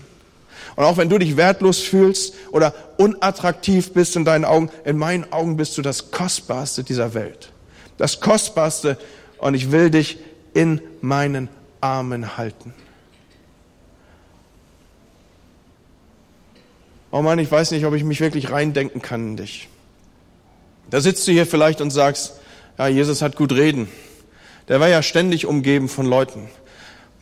[0.76, 5.32] Und auch wenn du dich wertlos fühlst oder unattraktiv bist in deinen Augen, in meinen
[5.32, 7.52] Augen bist du das Kostbarste dieser Welt.
[7.98, 8.98] Das Kostbarste.
[9.38, 10.20] Und ich will dich
[10.54, 11.50] in meinen
[11.82, 12.74] Armen halten.
[17.12, 19.68] Oh Mann, ich weiß nicht, ob ich mich wirklich reindenken kann in dich.
[20.90, 22.40] Da sitzt du hier vielleicht und sagst,
[22.78, 23.90] ja, Jesus hat gut reden.
[24.68, 26.50] Der war ja ständig umgeben von Leuten.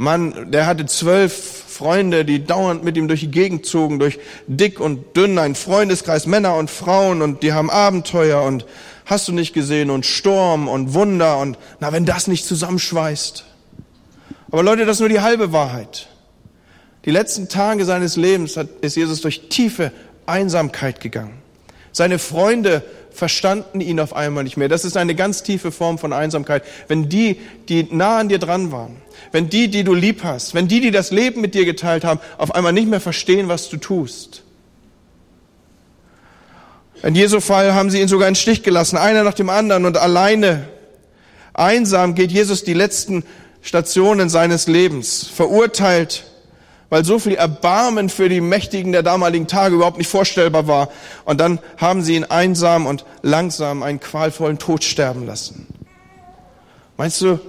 [0.01, 1.33] Mann, der hatte zwölf
[1.67, 6.25] Freunde, die dauernd mit ihm durch die Gegend zogen, durch dick und dünn, ein Freundeskreis,
[6.25, 8.65] Männer und Frauen und die haben Abenteuer und
[9.05, 13.43] hast du nicht gesehen und Sturm und Wunder und na, wenn das nicht zusammenschweißt.
[14.51, 16.07] Aber Leute, das ist nur die halbe Wahrheit.
[17.03, 19.91] Die letzten Tage seines Lebens hat, ist Jesus durch tiefe
[20.25, 21.41] Einsamkeit gegangen.
[21.91, 24.69] Seine Freunde verstanden ihn auf einmal nicht mehr.
[24.69, 26.63] Das ist eine ganz tiefe Form von Einsamkeit.
[26.87, 28.95] Wenn die, die nah an dir dran waren,
[29.31, 32.19] wenn die, die du lieb hast, wenn die, die das Leben mit dir geteilt haben,
[32.37, 34.43] auf einmal nicht mehr verstehen, was du tust.
[37.01, 39.97] In Jesu Fall haben sie ihn sogar in Stich gelassen, einer nach dem anderen und
[39.97, 40.67] alleine,
[41.53, 43.23] einsam geht Jesus die letzten
[43.61, 46.25] Stationen seines Lebens, verurteilt,
[46.89, 50.89] weil so viel Erbarmen für die Mächtigen der damaligen Tage überhaupt nicht vorstellbar war.
[51.23, 55.67] Und dann haben sie ihn einsam und langsam einen qualvollen Tod sterben lassen.
[56.97, 57.39] Meinst du,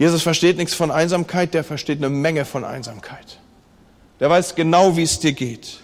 [0.00, 3.38] Jesus versteht nichts von Einsamkeit, der versteht eine Menge von Einsamkeit.
[4.18, 5.80] Der weiß genau, wie es dir geht.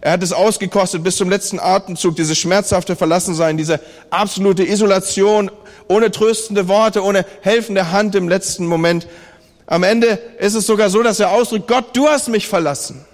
[0.00, 5.50] Er hat es ausgekostet bis zum letzten Atemzug, dieses schmerzhafte Verlassensein, diese absolute Isolation,
[5.88, 9.08] ohne tröstende Worte, ohne helfende Hand im letzten Moment.
[9.66, 13.04] Am Ende ist es sogar so, dass er ausdrückt, Gott, du hast mich verlassen.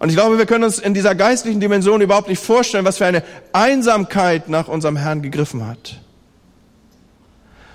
[0.00, 3.06] Und ich glaube, wir können uns in dieser geistlichen Dimension überhaupt nicht vorstellen, was für
[3.06, 3.24] eine
[3.54, 6.01] Einsamkeit nach unserem Herrn gegriffen hat.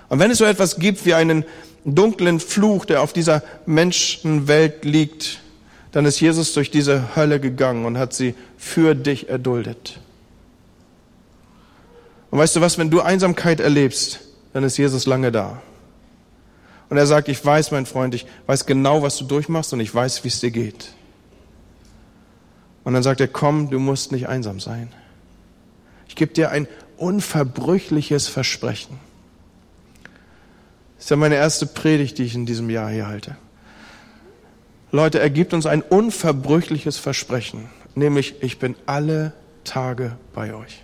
[0.10, 1.46] Und wenn es so etwas gibt wie einen
[1.86, 5.40] dunklen Fluch, der auf dieser Menschenwelt liegt,
[5.92, 10.00] dann ist Jesus durch diese Hölle gegangen und hat sie für dich erduldet.
[12.30, 14.20] Und weißt du was, wenn du Einsamkeit erlebst,
[14.54, 15.62] dann ist Jesus lange da.
[16.90, 19.94] Und er sagt, ich weiß, mein Freund, ich weiß genau, was du durchmachst und ich
[19.94, 20.94] weiß, wie es dir geht.
[22.84, 24.90] Und dann sagt er, komm, du musst nicht einsam sein.
[26.08, 29.00] Ich gebe dir ein unverbrüchliches Versprechen.
[31.00, 33.36] Ist ja meine erste Predigt, die ich in diesem Jahr hier halte.
[34.92, 39.34] Leute, er gibt uns ein unverbrüchliches Versprechen, nämlich ich bin alle
[39.64, 40.84] Tage bei euch.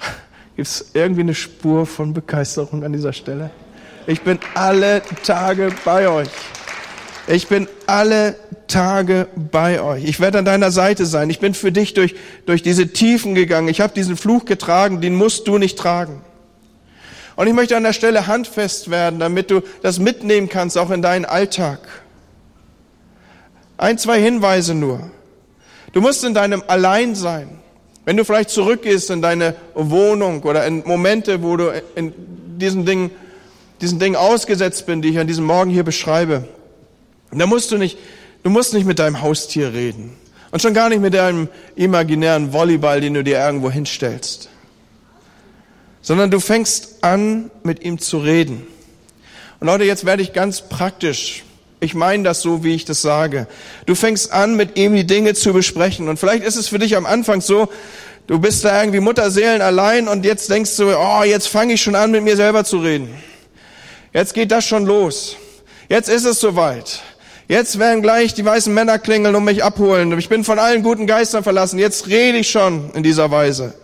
[0.56, 3.50] Gibt es irgendwie eine Spur von Begeisterung an dieser Stelle?
[4.06, 6.28] Ich bin alle Tage bei euch.
[7.28, 8.34] Ich bin alle
[8.66, 10.04] Tage bei euch.
[10.04, 11.30] Ich werde an deiner Seite sein.
[11.30, 13.68] Ich bin für dich durch, durch diese Tiefen gegangen.
[13.68, 16.22] Ich habe diesen Fluch getragen, den musst du nicht tragen.
[17.40, 21.00] Und ich möchte an der Stelle handfest werden, damit du das mitnehmen kannst, auch in
[21.00, 21.78] deinen Alltag.
[23.78, 25.10] Ein, zwei Hinweise nur.
[25.94, 27.48] Du musst in deinem Alleinsein,
[28.04, 32.12] wenn du vielleicht zurückgehst in deine Wohnung oder in Momente, wo du in
[32.58, 33.10] diesen Dingen,
[33.80, 36.46] diesen Dingen ausgesetzt bin, die ich an diesem Morgen hier beschreibe,
[37.32, 37.96] da musst du nicht,
[38.42, 40.14] du musst nicht mit deinem Haustier reden.
[40.50, 44.50] Und schon gar nicht mit deinem imaginären Volleyball, den du dir irgendwo hinstellst.
[46.02, 48.66] Sondern du fängst an, mit ihm zu reden.
[49.60, 51.44] Und Leute, jetzt werde ich ganz praktisch.
[51.80, 53.46] Ich meine das so, wie ich das sage.
[53.86, 56.08] Du fängst an, mit ihm die Dinge zu besprechen.
[56.08, 57.68] Und vielleicht ist es für dich am Anfang so,
[58.26, 61.94] du bist da irgendwie Mutterseelen allein und jetzt denkst du, oh, jetzt fange ich schon
[61.94, 63.14] an, mit mir selber zu reden.
[64.12, 65.36] Jetzt geht das schon los.
[65.88, 67.02] Jetzt ist es soweit.
[67.48, 70.16] Jetzt werden gleich die weißen Männer klingeln und mich abholen.
[70.18, 71.78] Ich bin von allen guten Geistern verlassen.
[71.78, 73.74] Jetzt rede ich schon in dieser Weise.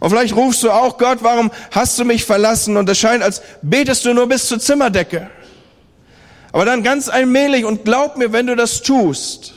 [0.00, 2.76] Und vielleicht rufst du auch, Gott, warum hast du mich verlassen?
[2.76, 5.30] Und es scheint, als betest du nur bis zur Zimmerdecke.
[6.52, 9.54] Aber dann ganz allmählich und glaub mir, wenn du das tust,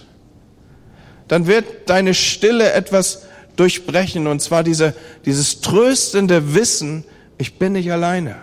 [1.27, 3.23] dann wird deine Stille etwas
[3.55, 4.93] durchbrechen und zwar diese,
[5.25, 7.03] dieses tröstende Wissen,
[7.37, 8.35] ich bin nicht alleine.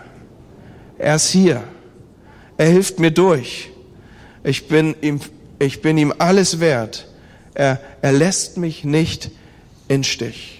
[0.97, 1.63] Er ist hier.
[2.57, 3.71] Er hilft mir durch.
[4.43, 5.19] Ich bin ihm,
[5.59, 7.07] ich bin ihm alles wert.
[7.53, 9.31] Er, er lässt mich nicht
[9.87, 10.54] in Stich.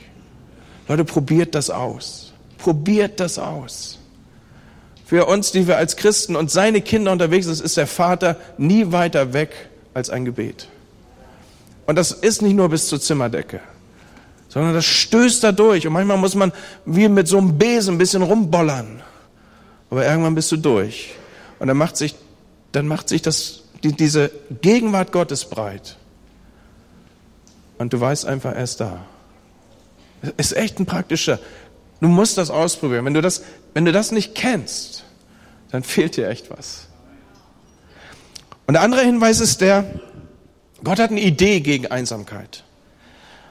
[0.87, 2.33] Leute, probiert das aus.
[2.57, 3.99] Probiert das aus.
[5.05, 8.91] Für uns, die wir als Christen und seine Kinder unterwegs sind, ist der Vater nie
[8.91, 9.51] weiter weg
[9.93, 10.67] als ein Gebet.
[11.85, 13.59] Und das ist nicht nur bis zur Zimmerdecke,
[14.49, 15.85] sondern das stößt da durch.
[15.85, 16.51] Und manchmal muss man
[16.85, 19.03] wie mit so einem Besen ein bisschen rumbollern.
[19.91, 21.13] Aber irgendwann bist du durch.
[21.59, 22.15] Und dann macht sich,
[22.71, 25.97] dann macht sich das, die, diese Gegenwart Gottes breit.
[27.77, 29.05] Und du weißt einfach, er ist da.
[30.37, 31.39] Ist echt ein praktischer.
[32.01, 33.05] Du musst das ausprobieren.
[33.05, 35.03] Wenn du das, wenn du das nicht kennst,
[35.71, 36.87] dann fehlt dir echt was.
[38.67, 39.85] Und der andere Hinweis ist der,
[40.83, 42.63] Gott hat eine Idee gegen Einsamkeit.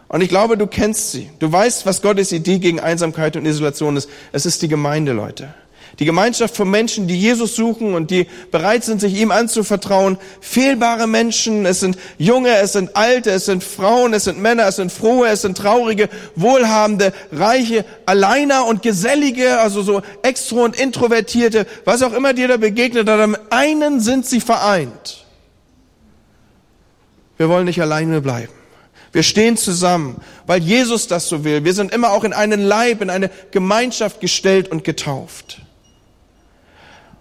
[0.08, 1.30] Und ich glaube, du kennst sie.
[1.38, 4.08] Du weißt, was Gottes Idee gegen Einsamkeit und Isolation ist.
[4.32, 5.54] Es ist die Gemeinde, Leute.
[5.98, 10.18] Die Gemeinschaft von Menschen, die Jesus suchen und die bereit sind, sich ihm anzuvertrauen.
[10.40, 14.76] Fehlbare Menschen, es sind Junge, es sind Alte, es sind Frauen, es sind Männer, es
[14.76, 21.66] sind Frohe, es sind Traurige, Wohlhabende, Reiche, Alleiner und Gesellige, also so Extro- und Introvertierte,
[21.85, 25.24] was auch immer dir da begegnet, aber am einen sind sie vereint.
[27.37, 28.52] Wir wollen nicht alleine bleiben.
[29.12, 31.64] Wir stehen zusammen, weil Jesus das so will.
[31.64, 35.63] Wir sind immer auch in einen Leib, in eine Gemeinschaft gestellt und getauft.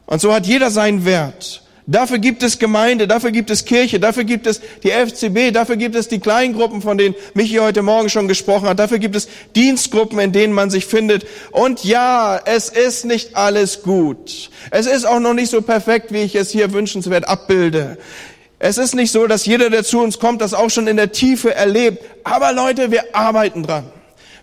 [0.06, 1.64] Und so hat jeder seinen Wert.
[1.86, 5.96] Dafür gibt es Gemeinde, dafür gibt es Kirche, dafür gibt es die FCB, dafür gibt
[5.96, 10.18] es die Kleingruppen, von denen Michi heute Morgen schon gesprochen hat, dafür gibt es Dienstgruppen,
[10.20, 11.26] in denen man sich findet.
[11.52, 14.50] Und ja, es ist nicht alles gut.
[14.72, 17.98] Es ist auch noch nicht so perfekt, wie ich es hier wünschenswert abbilde.
[18.60, 21.12] Es ist nicht so, dass jeder, der zu uns kommt, das auch schon in der
[21.12, 22.02] Tiefe erlebt.
[22.24, 23.92] Aber Leute, wir arbeiten dran.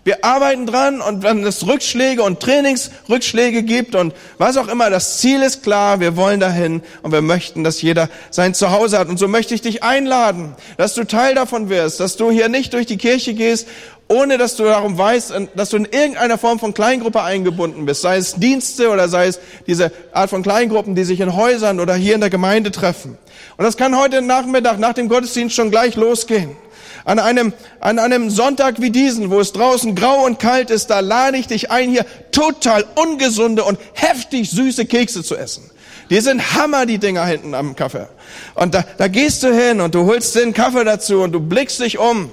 [0.03, 5.19] Wir arbeiten dran und wenn es Rückschläge und Trainingsrückschläge gibt und was auch immer, das
[5.19, 9.09] Ziel ist klar, wir wollen dahin und wir möchten, dass jeder sein Zuhause hat.
[9.09, 12.73] Und so möchte ich dich einladen, dass du Teil davon wirst, dass du hier nicht
[12.73, 13.67] durch die Kirche gehst,
[14.07, 18.17] ohne dass du darum weißt, dass du in irgendeiner Form von Kleingruppe eingebunden bist, sei
[18.17, 22.15] es Dienste oder sei es diese Art von Kleingruppen, die sich in Häusern oder hier
[22.15, 23.19] in der Gemeinde treffen.
[23.57, 26.57] Und das kann heute Nachmittag nach dem Gottesdienst schon gleich losgehen.
[27.03, 30.99] An einem, an einem Sonntag wie diesen, wo es draußen grau und kalt ist, da
[30.99, 35.69] lade ich dich ein, hier total ungesunde und heftig süße Kekse zu essen.
[36.09, 38.07] Die sind Hammer, die Dinger hinten am Kaffee.
[38.55, 41.79] Und da, da gehst du hin und du holst den Kaffee dazu und du blickst
[41.79, 42.29] dich um.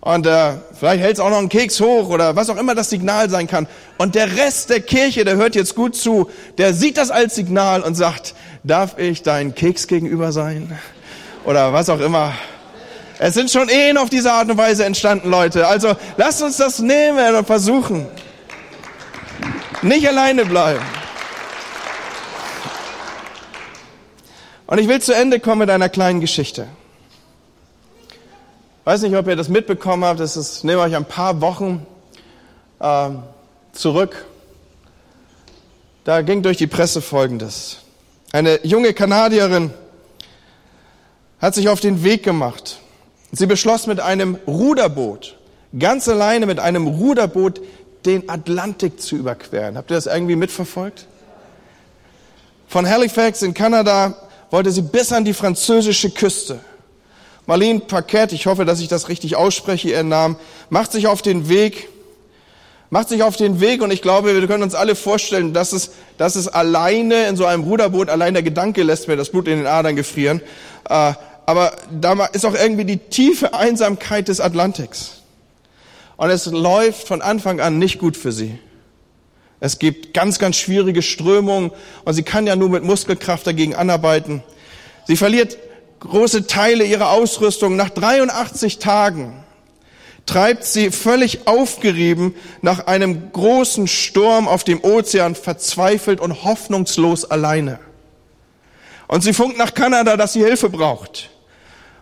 [0.00, 3.28] Und äh, vielleicht hältst auch noch einen Keks hoch oder was auch immer das Signal
[3.28, 3.66] sein kann.
[3.98, 7.82] Und der Rest der Kirche, der hört jetzt gut zu, der sieht das als Signal
[7.82, 10.78] und sagt, darf ich dein Keks gegenüber sein?
[11.44, 12.34] Oder was auch immer.
[13.22, 15.66] Es sind schon Ehen auf diese Art und Weise entstanden, Leute.
[15.66, 18.06] Also lasst uns das nehmen und versuchen.
[19.82, 20.82] Nicht alleine bleiben.
[24.66, 26.66] Und ich will zu Ende kommen mit einer kleinen Geschichte.
[28.08, 30.18] Ich weiß nicht, ob ihr das mitbekommen habt.
[30.18, 31.86] Das ist, nehme euch ein paar Wochen
[32.78, 33.10] äh,
[33.72, 34.24] zurück.
[36.04, 37.80] Da ging durch die Presse Folgendes.
[38.32, 39.74] Eine junge Kanadierin
[41.38, 42.79] hat sich auf den Weg gemacht
[43.32, 45.36] Sie beschloss mit einem Ruderboot,
[45.78, 47.60] ganz alleine mit einem Ruderboot,
[48.04, 49.76] den Atlantik zu überqueren.
[49.76, 51.06] Habt ihr das irgendwie mitverfolgt?
[52.66, 54.14] Von Halifax in Kanada
[54.50, 56.60] wollte sie bis an die französische Küste.
[57.46, 60.36] Marlene Paquette, ich hoffe, dass ich das richtig ausspreche, ihr Namen,
[60.68, 61.88] macht sich auf den Weg,
[62.90, 65.92] macht sich auf den Weg und ich glaube, wir können uns alle vorstellen, dass es,
[66.18, 69.58] dass es alleine in so einem Ruderboot, allein der Gedanke lässt mir das Blut in
[69.58, 70.40] den Adern gefrieren,
[70.88, 71.12] äh,
[71.50, 75.22] aber da ist auch irgendwie die tiefe Einsamkeit des Atlantiks.
[76.16, 78.56] Und es läuft von Anfang an nicht gut für sie.
[79.58, 81.72] Es gibt ganz, ganz schwierige Strömungen
[82.04, 84.44] und sie kann ja nur mit Muskelkraft dagegen anarbeiten.
[85.08, 85.58] Sie verliert
[85.98, 87.74] große Teile ihrer Ausrüstung.
[87.74, 89.42] Nach 83 Tagen
[90.26, 97.80] treibt sie völlig aufgerieben nach einem großen Sturm auf dem Ozean verzweifelt und hoffnungslos alleine.
[99.08, 101.30] Und sie funkt nach Kanada, dass sie Hilfe braucht.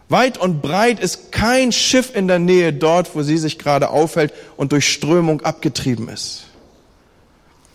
[0.08, 4.32] Weit und breit ist kein Schiff in der Nähe dort, wo sie sich gerade aufhält
[4.56, 6.44] und durch Strömung abgetrieben ist.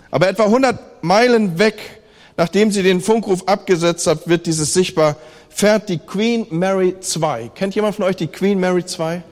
[0.10, 2.02] Aber etwa 100 Meilen weg,
[2.38, 5.15] nachdem sie den Funkruf abgesetzt hat, wird dieses sichtbar,
[5.50, 7.52] fährt die Queen Mary 2.
[7.54, 9.24] Kennt jemand von euch die Queen Mary 2?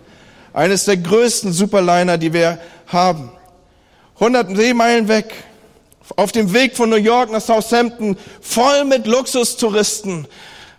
[0.53, 3.31] Eines der größten Superliner, die wir haben.
[4.15, 5.33] 100 Seemeilen weg,
[6.15, 10.27] auf dem Weg von New York nach Southampton, voll mit Luxustouristen,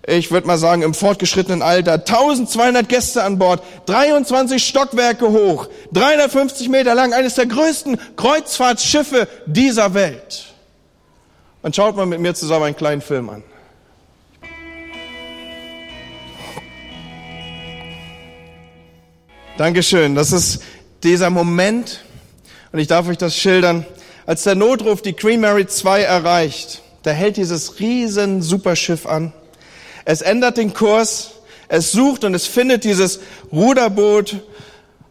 [0.07, 1.93] ich würde mal sagen, im fortgeschrittenen Alter.
[1.93, 9.95] 1200 Gäste an Bord, 23 Stockwerke hoch, 350 Meter lang, eines der größten Kreuzfahrtschiffe dieser
[9.95, 10.47] Welt.
[11.63, 13.45] Und schaut mal mit mir zusammen einen kleinen Film an.
[19.57, 20.17] Dankeschön.
[20.17, 20.63] Das ist
[21.05, 22.01] dieser Moment,
[22.73, 23.87] und ich darf euch das schildern,
[24.27, 26.83] als der Notruf die Queen Mary 2 erreicht.
[27.05, 29.33] Da hält dieses riesen Superschiff an
[30.05, 31.31] es ändert den Kurs,
[31.69, 33.21] es sucht und es findet dieses
[33.53, 34.37] Ruderboot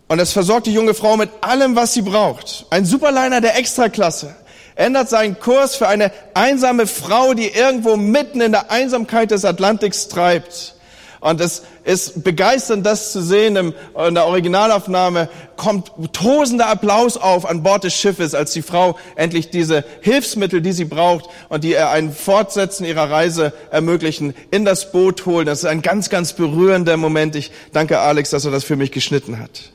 [0.07, 2.65] und es versorgt die junge Frau mit allem, was sie braucht.
[2.69, 4.35] Ein Superliner der Extraklasse.
[4.75, 10.07] ändert seinen Kurs für eine einsame Frau, die irgendwo mitten in der Einsamkeit des Atlantiks
[10.07, 10.75] treibt.
[11.22, 13.55] Und es ist begeisternd, das zu sehen.
[13.55, 19.51] In der Originalaufnahme kommt tosender Applaus auf an Bord des Schiffes, als die Frau endlich
[19.51, 24.91] diese Hilfsmittel, die sie braucht und die ihr ein Fortsetzen ihrer Reise ermöglichen, in das
[24.91, 25.45] Boot holen.
[25.45, 27.36] Das ist ein ganz, ganz berührender Moment.
[27.36, 29.72] Ich danke Alex, dass er das für mich geschnitten hat.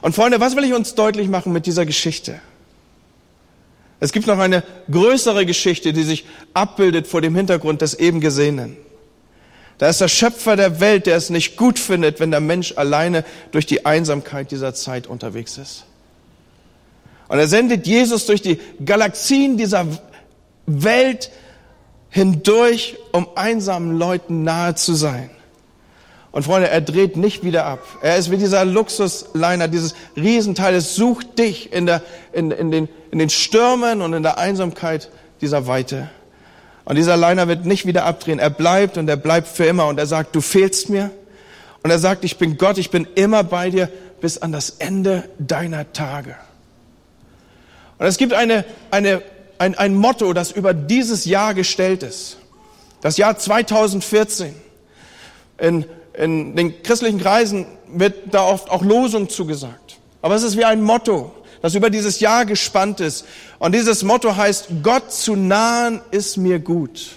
[0.00, 2.40] Und Freunde, was will ich uns deutlich machen mit dieser Geschichte?
[3.98, 8.76] Es gibt noch eine größere Geschichte, die sich abbildet vor dem Hintergrund des eben Gesehenen.
[9.78, 13.24] Da ist der Schöpfer der Welt, der es nicht gut findet, wenn der Mensch alleine
[13.50, 15.84] durch die Einsamkeit dieser Zeit unterwegs ist.
[17.28, 19.86] Und er sendet Jesus durch die Galaxien dieser
[20.66, 21.30] Welt
[22.10, 25.30] hindurch, um einsamen Leuten nahe zu sein.
[26.30, 27.80] Und Freunde, er dreht nicht wieder ab.
[28.02, 30.74] Er ist wie dieser Luxusliner, dieses Riesenteil.
[30.74, 32.02] Es sucht dich in, der,
[32.32, 35.10] in, in, den, in den Stürmen und in der Einsamkeit
[35.40, 36.10] dieser Weite.
[36.84, 38.38] Und dieser Liner wird nicht wieder abdrehen.
[38.38, 39.86] Er bleibt und er bleibt für immer.
[39.86, 41.10] Und er sagt, du fehlst mir.
[41.82, 43.88] Und er sagt, ich bin Gott, ich bin immer bei dir
[44.20, 46.36] bis an das Ende deiner Tage.
[47.98, 49.22] Und es gibt eine, eine,
[49.58, 52.38] ein, ein Motto, das über dieses Jahr gestellt ist.
[53.00, 54.54] Das Jahr 2014.
[55.58, 59.98] In, in den christlichen Kreisen wird da oft auch Losung zugesagt.
[60.20, 61.32] Aber es ist wie ein Motto
[61.64, 63.24] das über dieses Jahr gespannt ist.
[63.58, 67.12] Und dieses Motto heißt, Gott zu nahen ist mir gut.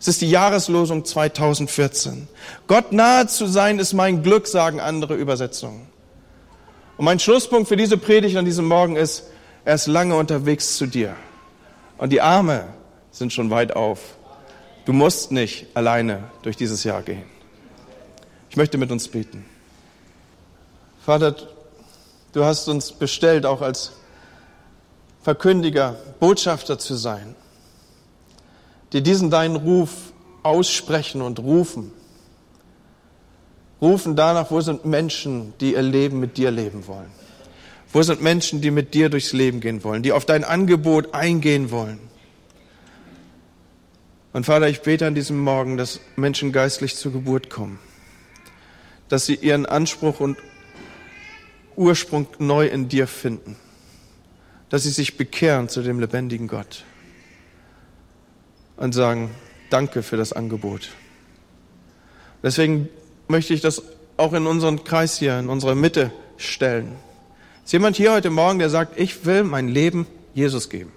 [0.00, 2.26] Es ist die Jahreslosung 2014.
[2.66, 5.86] Gott nahe zu sein ist mein Glück, sagen andere Übersetzungen.
[6.96, 9.24] Und mein Schlusspunkt für diese Predigt an diesem Morgen ist,
[9.66, 11.14] er ist lange unterwegs zu dir.
[11.98, 12.64] Und die Arme
[13.10, 13.98] sind schon weit auf.
[14.86, 17.24] Du musst nicht alleine durch dieses Jahr gehen.
[18.48, 19.44] Ich möchte mit uns beten.
[21.04, 21.36] Vater,
[22.34, 23.92] Du hast uns bestellt, auch als
[25.22, 27.36] Verkündiger, Botschafter zu sein,
[28.92, 30.12] die diesen deinen Ruf
[30.42, 31.92] aussprechen und rufen.
[33.80, 37.10] Rufen danach, wo sind Menschen, die ihr Leben mit dir leben wollen?
[37.92, 41.70] Wo sind Menschen, die mit dir durchs Leben gehen wollen, die auf dein Angebot eingehen
[41.70, 42.00] wollen?
[44.32, 47.78] Und Vater, ich bete an diesem Morgen, dass Menschen geistlich zur Geburt kommen,
[49.08, 50.36] dass sie ihren Anspruch und
[51.76, 53.56] Ursprung neu in dir finden,
[54.68, 56.84] dass sie sich bekehren zu dem lebendigen Gott
[58.76, 59.30] und sagen,
[59.70, 60.90] danke für das Angebot.
[62.42, 62.88] Deswegen
[63.28, 63.82] möchte ich das
[64.16, 66.92] auch in unseren Kreis hier, in unserer Mitte stellen.
[67.64, 70.92] Ist jemand hier heute Morgen, der sagt, ich will mein Leben Jesus geben?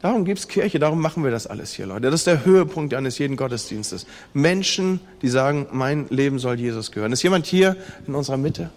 [0.00, 2.02] Darum gibt es Kirche, darum machen wir das alles hier, Leute.
[2.02, 4.06] Das ist der Höhepunkt eines jeden Gottesdienstes.
[4.32, 7.12] Menschen, die sagen, mein Leben soll Jesus gehören.
[7.12, 7.76] Ist jemand hier
[8.06, 8.70] in unserer Mitte?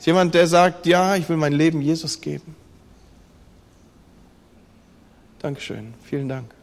[0.00, 2.56] Ist jemand, der sagt, ja, ich will mein Leben Jesus geben?
[5.40, 5.92] Dankeschön.
[6.02, 6.54] Vielen Dank.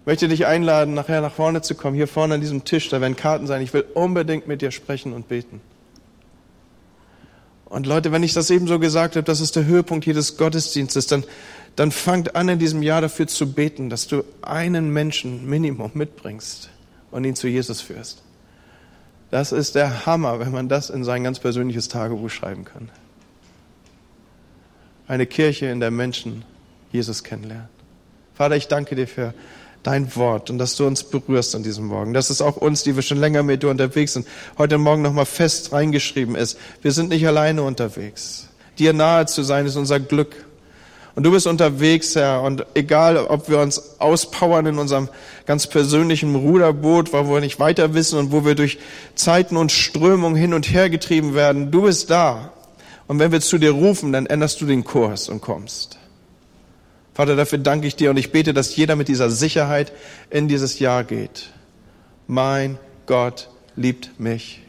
[0.00, 1.94] Ich möchte dich einladen, nachher nach vorne zu kommen.
[1.94, 3.62] Hier vorne an diesem Tisch, da werden Karten sein.
[3.62, 5.60] Ich will unbedingt mit dir sprechen und beten.
[7.66, 11.06] Und Leute, wenn ich das eben so gesagt habe, das ist der Höhepunkt jedes Gottesdienstes,
[11.06, 11.22] dann,
[11.76, 16.68] dann fangt an in diesem Jahr dafür zu beten, dass du einen Menschen Minimum mitbringst
[17.12, 18.24] und ihn zu Jesus führst.
[19.30, 22.90] Das ist der Hammer, wenn man das in sein ganz persönliches Tagebuch schreiben kann.
[25.06, 26.44] Eine Kirche, in der Menschen
[26.92, 27.68] Jesus kennenlernen.
[28.34, 29.34] Vater, ich danke dir für
[29.82, 32.12] dein Wort und dass du uns berührst an diesem Morgen.
[32.12, 34.26] Dass es auch uns, die wir schon länger mit dir unterwegs sind,
[34.58, 36.58] heute Morgen nochmal fest reingeschrieben ist.
[36.82, 38.48] Wir sind nicht alleine unterwegs.
[38.78, 40.46] Dir nahe zu sein ist unser Glück.
[41.14, 45.08] Und du bist unterwegs, Herr, und egal, ob wir uns auspowern in unserem
[45.44, 48.78] ganz persönlichen Ruderboot, wo wir nicht weiter wissen und wo wir durch
[49.14, 52.52] Zeiten und Strömungen hin und her getrieben werden, du bist da.
[53.08, 55.98] Und wenn wir zu dir rufen, dann änderst du den Kurs und kommst.
[57.12, 59.92] Vater, dafür danke ich dir und ich bete, dass jeder mit dieser Sicherheit
[60.30, 61.50] in dieses Jahr geht.
[62.28, 64.62] Mein Gott liebt mich.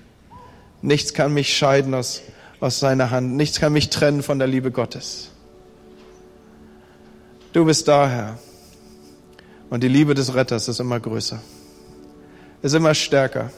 [0.82, 2.22] Nichts kann mich scheiden aus,
[2.60, 3.36] aus seiner Hand.
[3.36, 5.30] Nichts kann mich trennen von der Liebe Gottes.
[7.54, 8.39] Du bist da, Herr.
[9.70, 11.39] Und die Liebe des Retters ist immer größer,
[12.62, 13.52] ist immer stärker,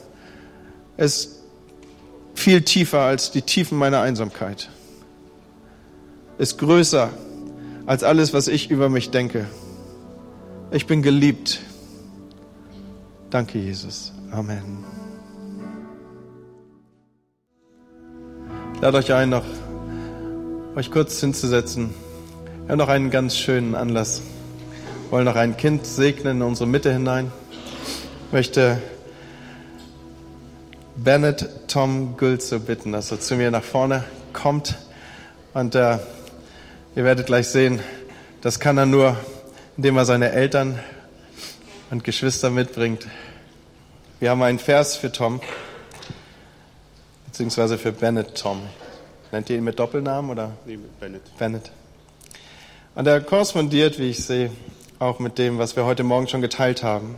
[0.96, 1.42] ist
[2.34, 4.68] viel tiefer als die Tiefen meiner Einsamkeit,
[6.38, 7.10] ist größer
[7.86, 9.46] als alles, was ich über mich denke.
[10.70, 11.60] Ich bin geliebt.
[13.30, 14.12] Danke, Jesus.
[14.30, 14.84] Amen.
[18.74, 19.44] Ich lade euch ein, noch
[20.74, 21.94] euch kurz hinzusetzen.
[22.64, 24.22] Wir haben noch einen ganz schönen Anlass.
[25.04, 27.30] Wir wollen noch ein Kind segnen in unsere Mitte hinein.
[28.26, 28.80] Ich möchte
[30.96, 34.76] Bennett Tom Gülze bitten, dass er zu mir nach vorne kommt
[35.52, 36.00] und er
[36.96, 37.80] Ihr werdet gleich sehen,
[38.40, 39.16] das kann er nur,
[39.76, 40.78] indem er seine Eltern
[41.90, 43.08] und Geschwister mitbringt.
[44.20, 45.40] Wir haben einen Vers für Tom,
[47.26, 48.62] beziehungsweise für Bennett Tom.
[49.32, 50.52] Nennt ihr ihn mit Doppelnamen oder?
[50.66, 51.22] Nee, mit Bennett.
[51.36, 51.72] Bennett.
[52.94, 54.52] Und er korrespondiert, wie ich sehe,
[55.00, 57.16] auch mit dem, was wir heute Morgen schon geteilt haben.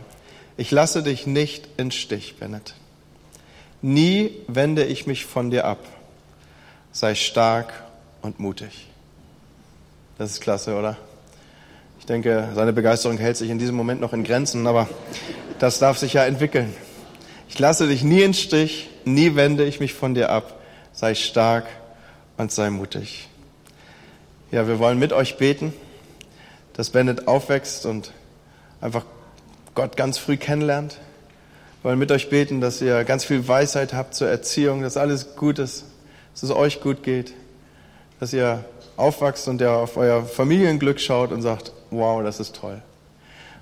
[0.57, 2.73] Ich lasse dich nicht in Stich, Bennett.
[3.83, 5.77] Nie wende ich mich von dir ab.
[6.91, 7.73] Sei stark
[8.23, 8.87] und mutig.
[10.17, 10.97] Das ist klasse, oder?
[11.99, 14.89] Ich denke, seine Begeisterung hält sich in diesem Moment noch in Grenzen, aber
[15.59, 16.73] das darf sich ja entwickeln.
[17.49, 20.59] Ich lasse dich nie in Stich, nie wende ich mich von dir ab.
[20.91, 21.67] Sei stark
[22.35, 23.27] und sei mutig.
[24.49, 25.73] Ja, wir wollen mit euch beten,
[26.71, 28.13] dass Bennett aufwächst und
[28.79, 29.03] einfach
[29.75, 30.99] Gott ganz früh kennenlernt.
[31.81, 35.35] Wir wollen mit euch beten, dass ihr ganz viel Weisheit habt zur Erziehung, dass alles
[35.35, 35.83] gut ist,
[36.33, 37.33] dass es euch gut geht,
[38.21, 38.63] dass ihr
[38.95, 42.81] aufwachst und ihr auf euer Familienglück schaut und sagt, wow, das ist toll.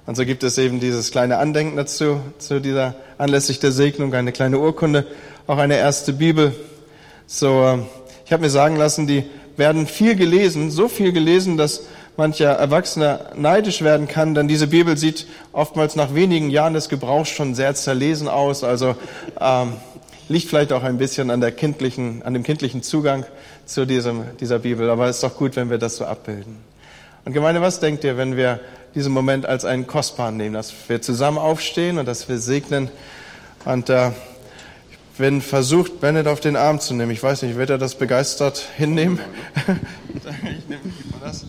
[0.06, 4.32] Und so gibt es eben dieses kleine Andenken dazu, zu dieser anlässlich der Segnung, eine
[4.32, 5.08] kleine Urkunde,
[5.48, 6.54] auch eine erste Bibel.
[7.26, 7.88] So, ähm,
[8.24, 9.24] ich habe mir sagen lassen, die
[9.58, 11.84] werden viel gelesen, so viel gelesen, dass
[12.18, 17.30] mancher Erwachsener neidisch werden kann, denn diese Bibel sieht oftmals nach wenigen Jahren des Gebrauchs
[17.30, 18.64] schon sehr zerlesen aus.
[18.64, 18.96] Also
[19.40, 19.74] ähm,
[20.30, 23.26] liegt vielleicht auch ein bisschen an der kindlichen, an dem kindlichen Zugang
[23.66, 24.90] zu diesem, dieser Bibel.
[24.90, 26.58] Aber es ist doch gut, wenn wir das so abbilden.
[27.26, 28.60] Und Gemeinde, was denkt ihr, wenn wir
[28.94, 32.90] diesen Moment als einen kostbaren nehmen, dass wir zusammen aufstehen und dass wir segnen?
[33.66, 34.12] Und äh,
[35.18, 38.58] wenn versucht, Bennett auf den Arm zu nehmen, ich weiß nicht, wird er das begeistert
[38.78, 39.20] hinnehmen?
[40.16, 41.46] ich nehme mal das.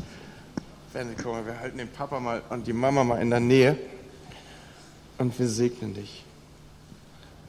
[0.93, 3.77] Bennett, guck mal, wir halten den Papa mal und die Mama mal in der Nähe
[5.19, 6.25] und wir segnen dich.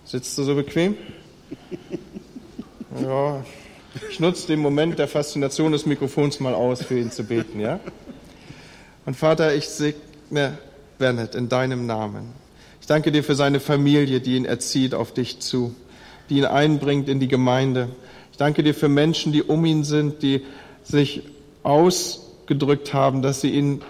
[0.05, 0.95] Sitzt du so bequem?
[3.01, 3.43] Ja,
[4.09, 7.79] ich nutze den Moment der Faszination des Mikrofons mal aus, für ihn zu beten, ja?
[9.05, 10.57] Und Vater, ich segne
[10.97, 12.33] Bennett in deinem Namen.
[12.81, 15.75] Ich danke dir für seine Familie, die ihn erzieht auf dich zu,
[16.29, 17.89] die ihn einbringt in die Gemeinde.
[18.31, 20.41] Ich danke dir für Menschen, die um ihn sind, die
[20.83, 21.23] sich
[21.63, 23.81] ausgedrückt haben, dass sie ihn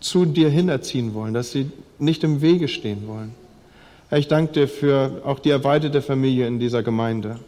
[0.00, 3.34] zu dir hinerziehen wollen, dass sie nicht im Wege stehen wollen.
[4.08, 7.38] Herr, ich danke dir für auch die erweiterte Familie in dieser Gemeinde.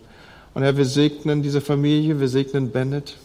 [0.54, 3.16] Und Herr, wir segnen diese Familie, wir segnen Bennett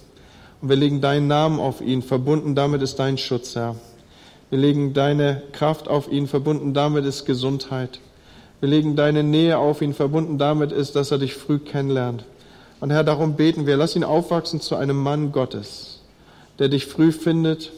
[0.62, 3.76] und wir legen deinen Namen auf ihn, verbunden damit ist dein Schutz, Herr.
[4.50, 8.00] Wir legen deine Kraft auf ihn, verbunden damit ist Gesundheit.
[8.60, 12.26] Wir legen deine Nähe auf ihn, verbunden damit ist, dass er dich früh kennenlernt.
[12.80, 16.02] Und Herr, darum beten wir, lass ihn aufwachsen zu einem Mann Gottes,
[16.58, 17.72] der dich früh findet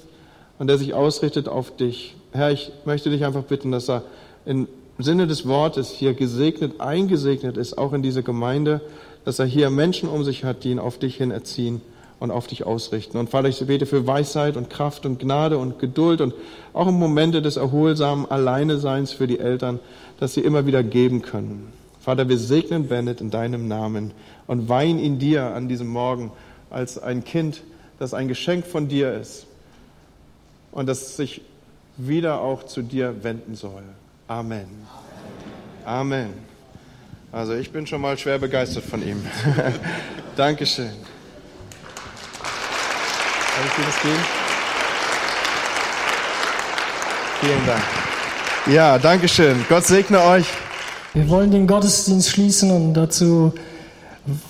[0.58, 2.16] und der sich ausrichtet auf dich.
[2.32, 4.04] Herr, ich möchte dich einfach bitten, dass er
[4.46, 4.68] im
[4.98, 8.82] Sinne des Wortes hier gesegnet, eingesegnet ist, auch in diese Gemeinde,
[9.26, 11.82] dass er hier Menschen um sich hat, die ihn auf dich hin erziehen
[12.20, 13.18] und auf dich ausrichten.
[13.18, 16.34] Und Vater, ich bete für Weisheit und Kraft und Gnade und Geduld und
[16.74, 19.80] auch im Momente des erholsamen Alleineseins für die Eltern,
[20.20, 21.72] dass sie immer wieder geben können.
[22.02, 24.12] Vater, wir segnen Bennett in deinem Namen
[24.48, 26.32] und weihen ihn dir an diesem Morgen
[26.70, 27.62] als ein Kind,
[28.00, 29.46] das ein Geschenk von dir ist
[30.72, 31.42] und das sich
[31.98, 33.84] wieder auch zu dir wenden soll.
[34.28, 34.68] Amen.
[35.86, 36.30] Amen.
[37.32, 39.22] Also ich bin schon mal schwer begeistert von ihm.
[40.36, 41.19] Dankeschön.
[43.60, 44.12] Kann ich dir?
[47.42, 47.82] Vielen Dank.
[48.68, 49.66] Ja, Dankeschön.
[49.68, 50.46] Gott segne euch.
[51.14, 53.54] Wir wollen den Gottesdienst schließen und dazu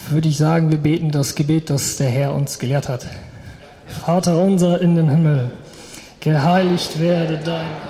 [0.10, 3.07] würde ich sagen, wir beten das Gebet, das der Herr uns gelehrt hat.
[4.05, 5.49] Vater unser in den Himmel,
[6.20, 7.89] geheiligt werde dein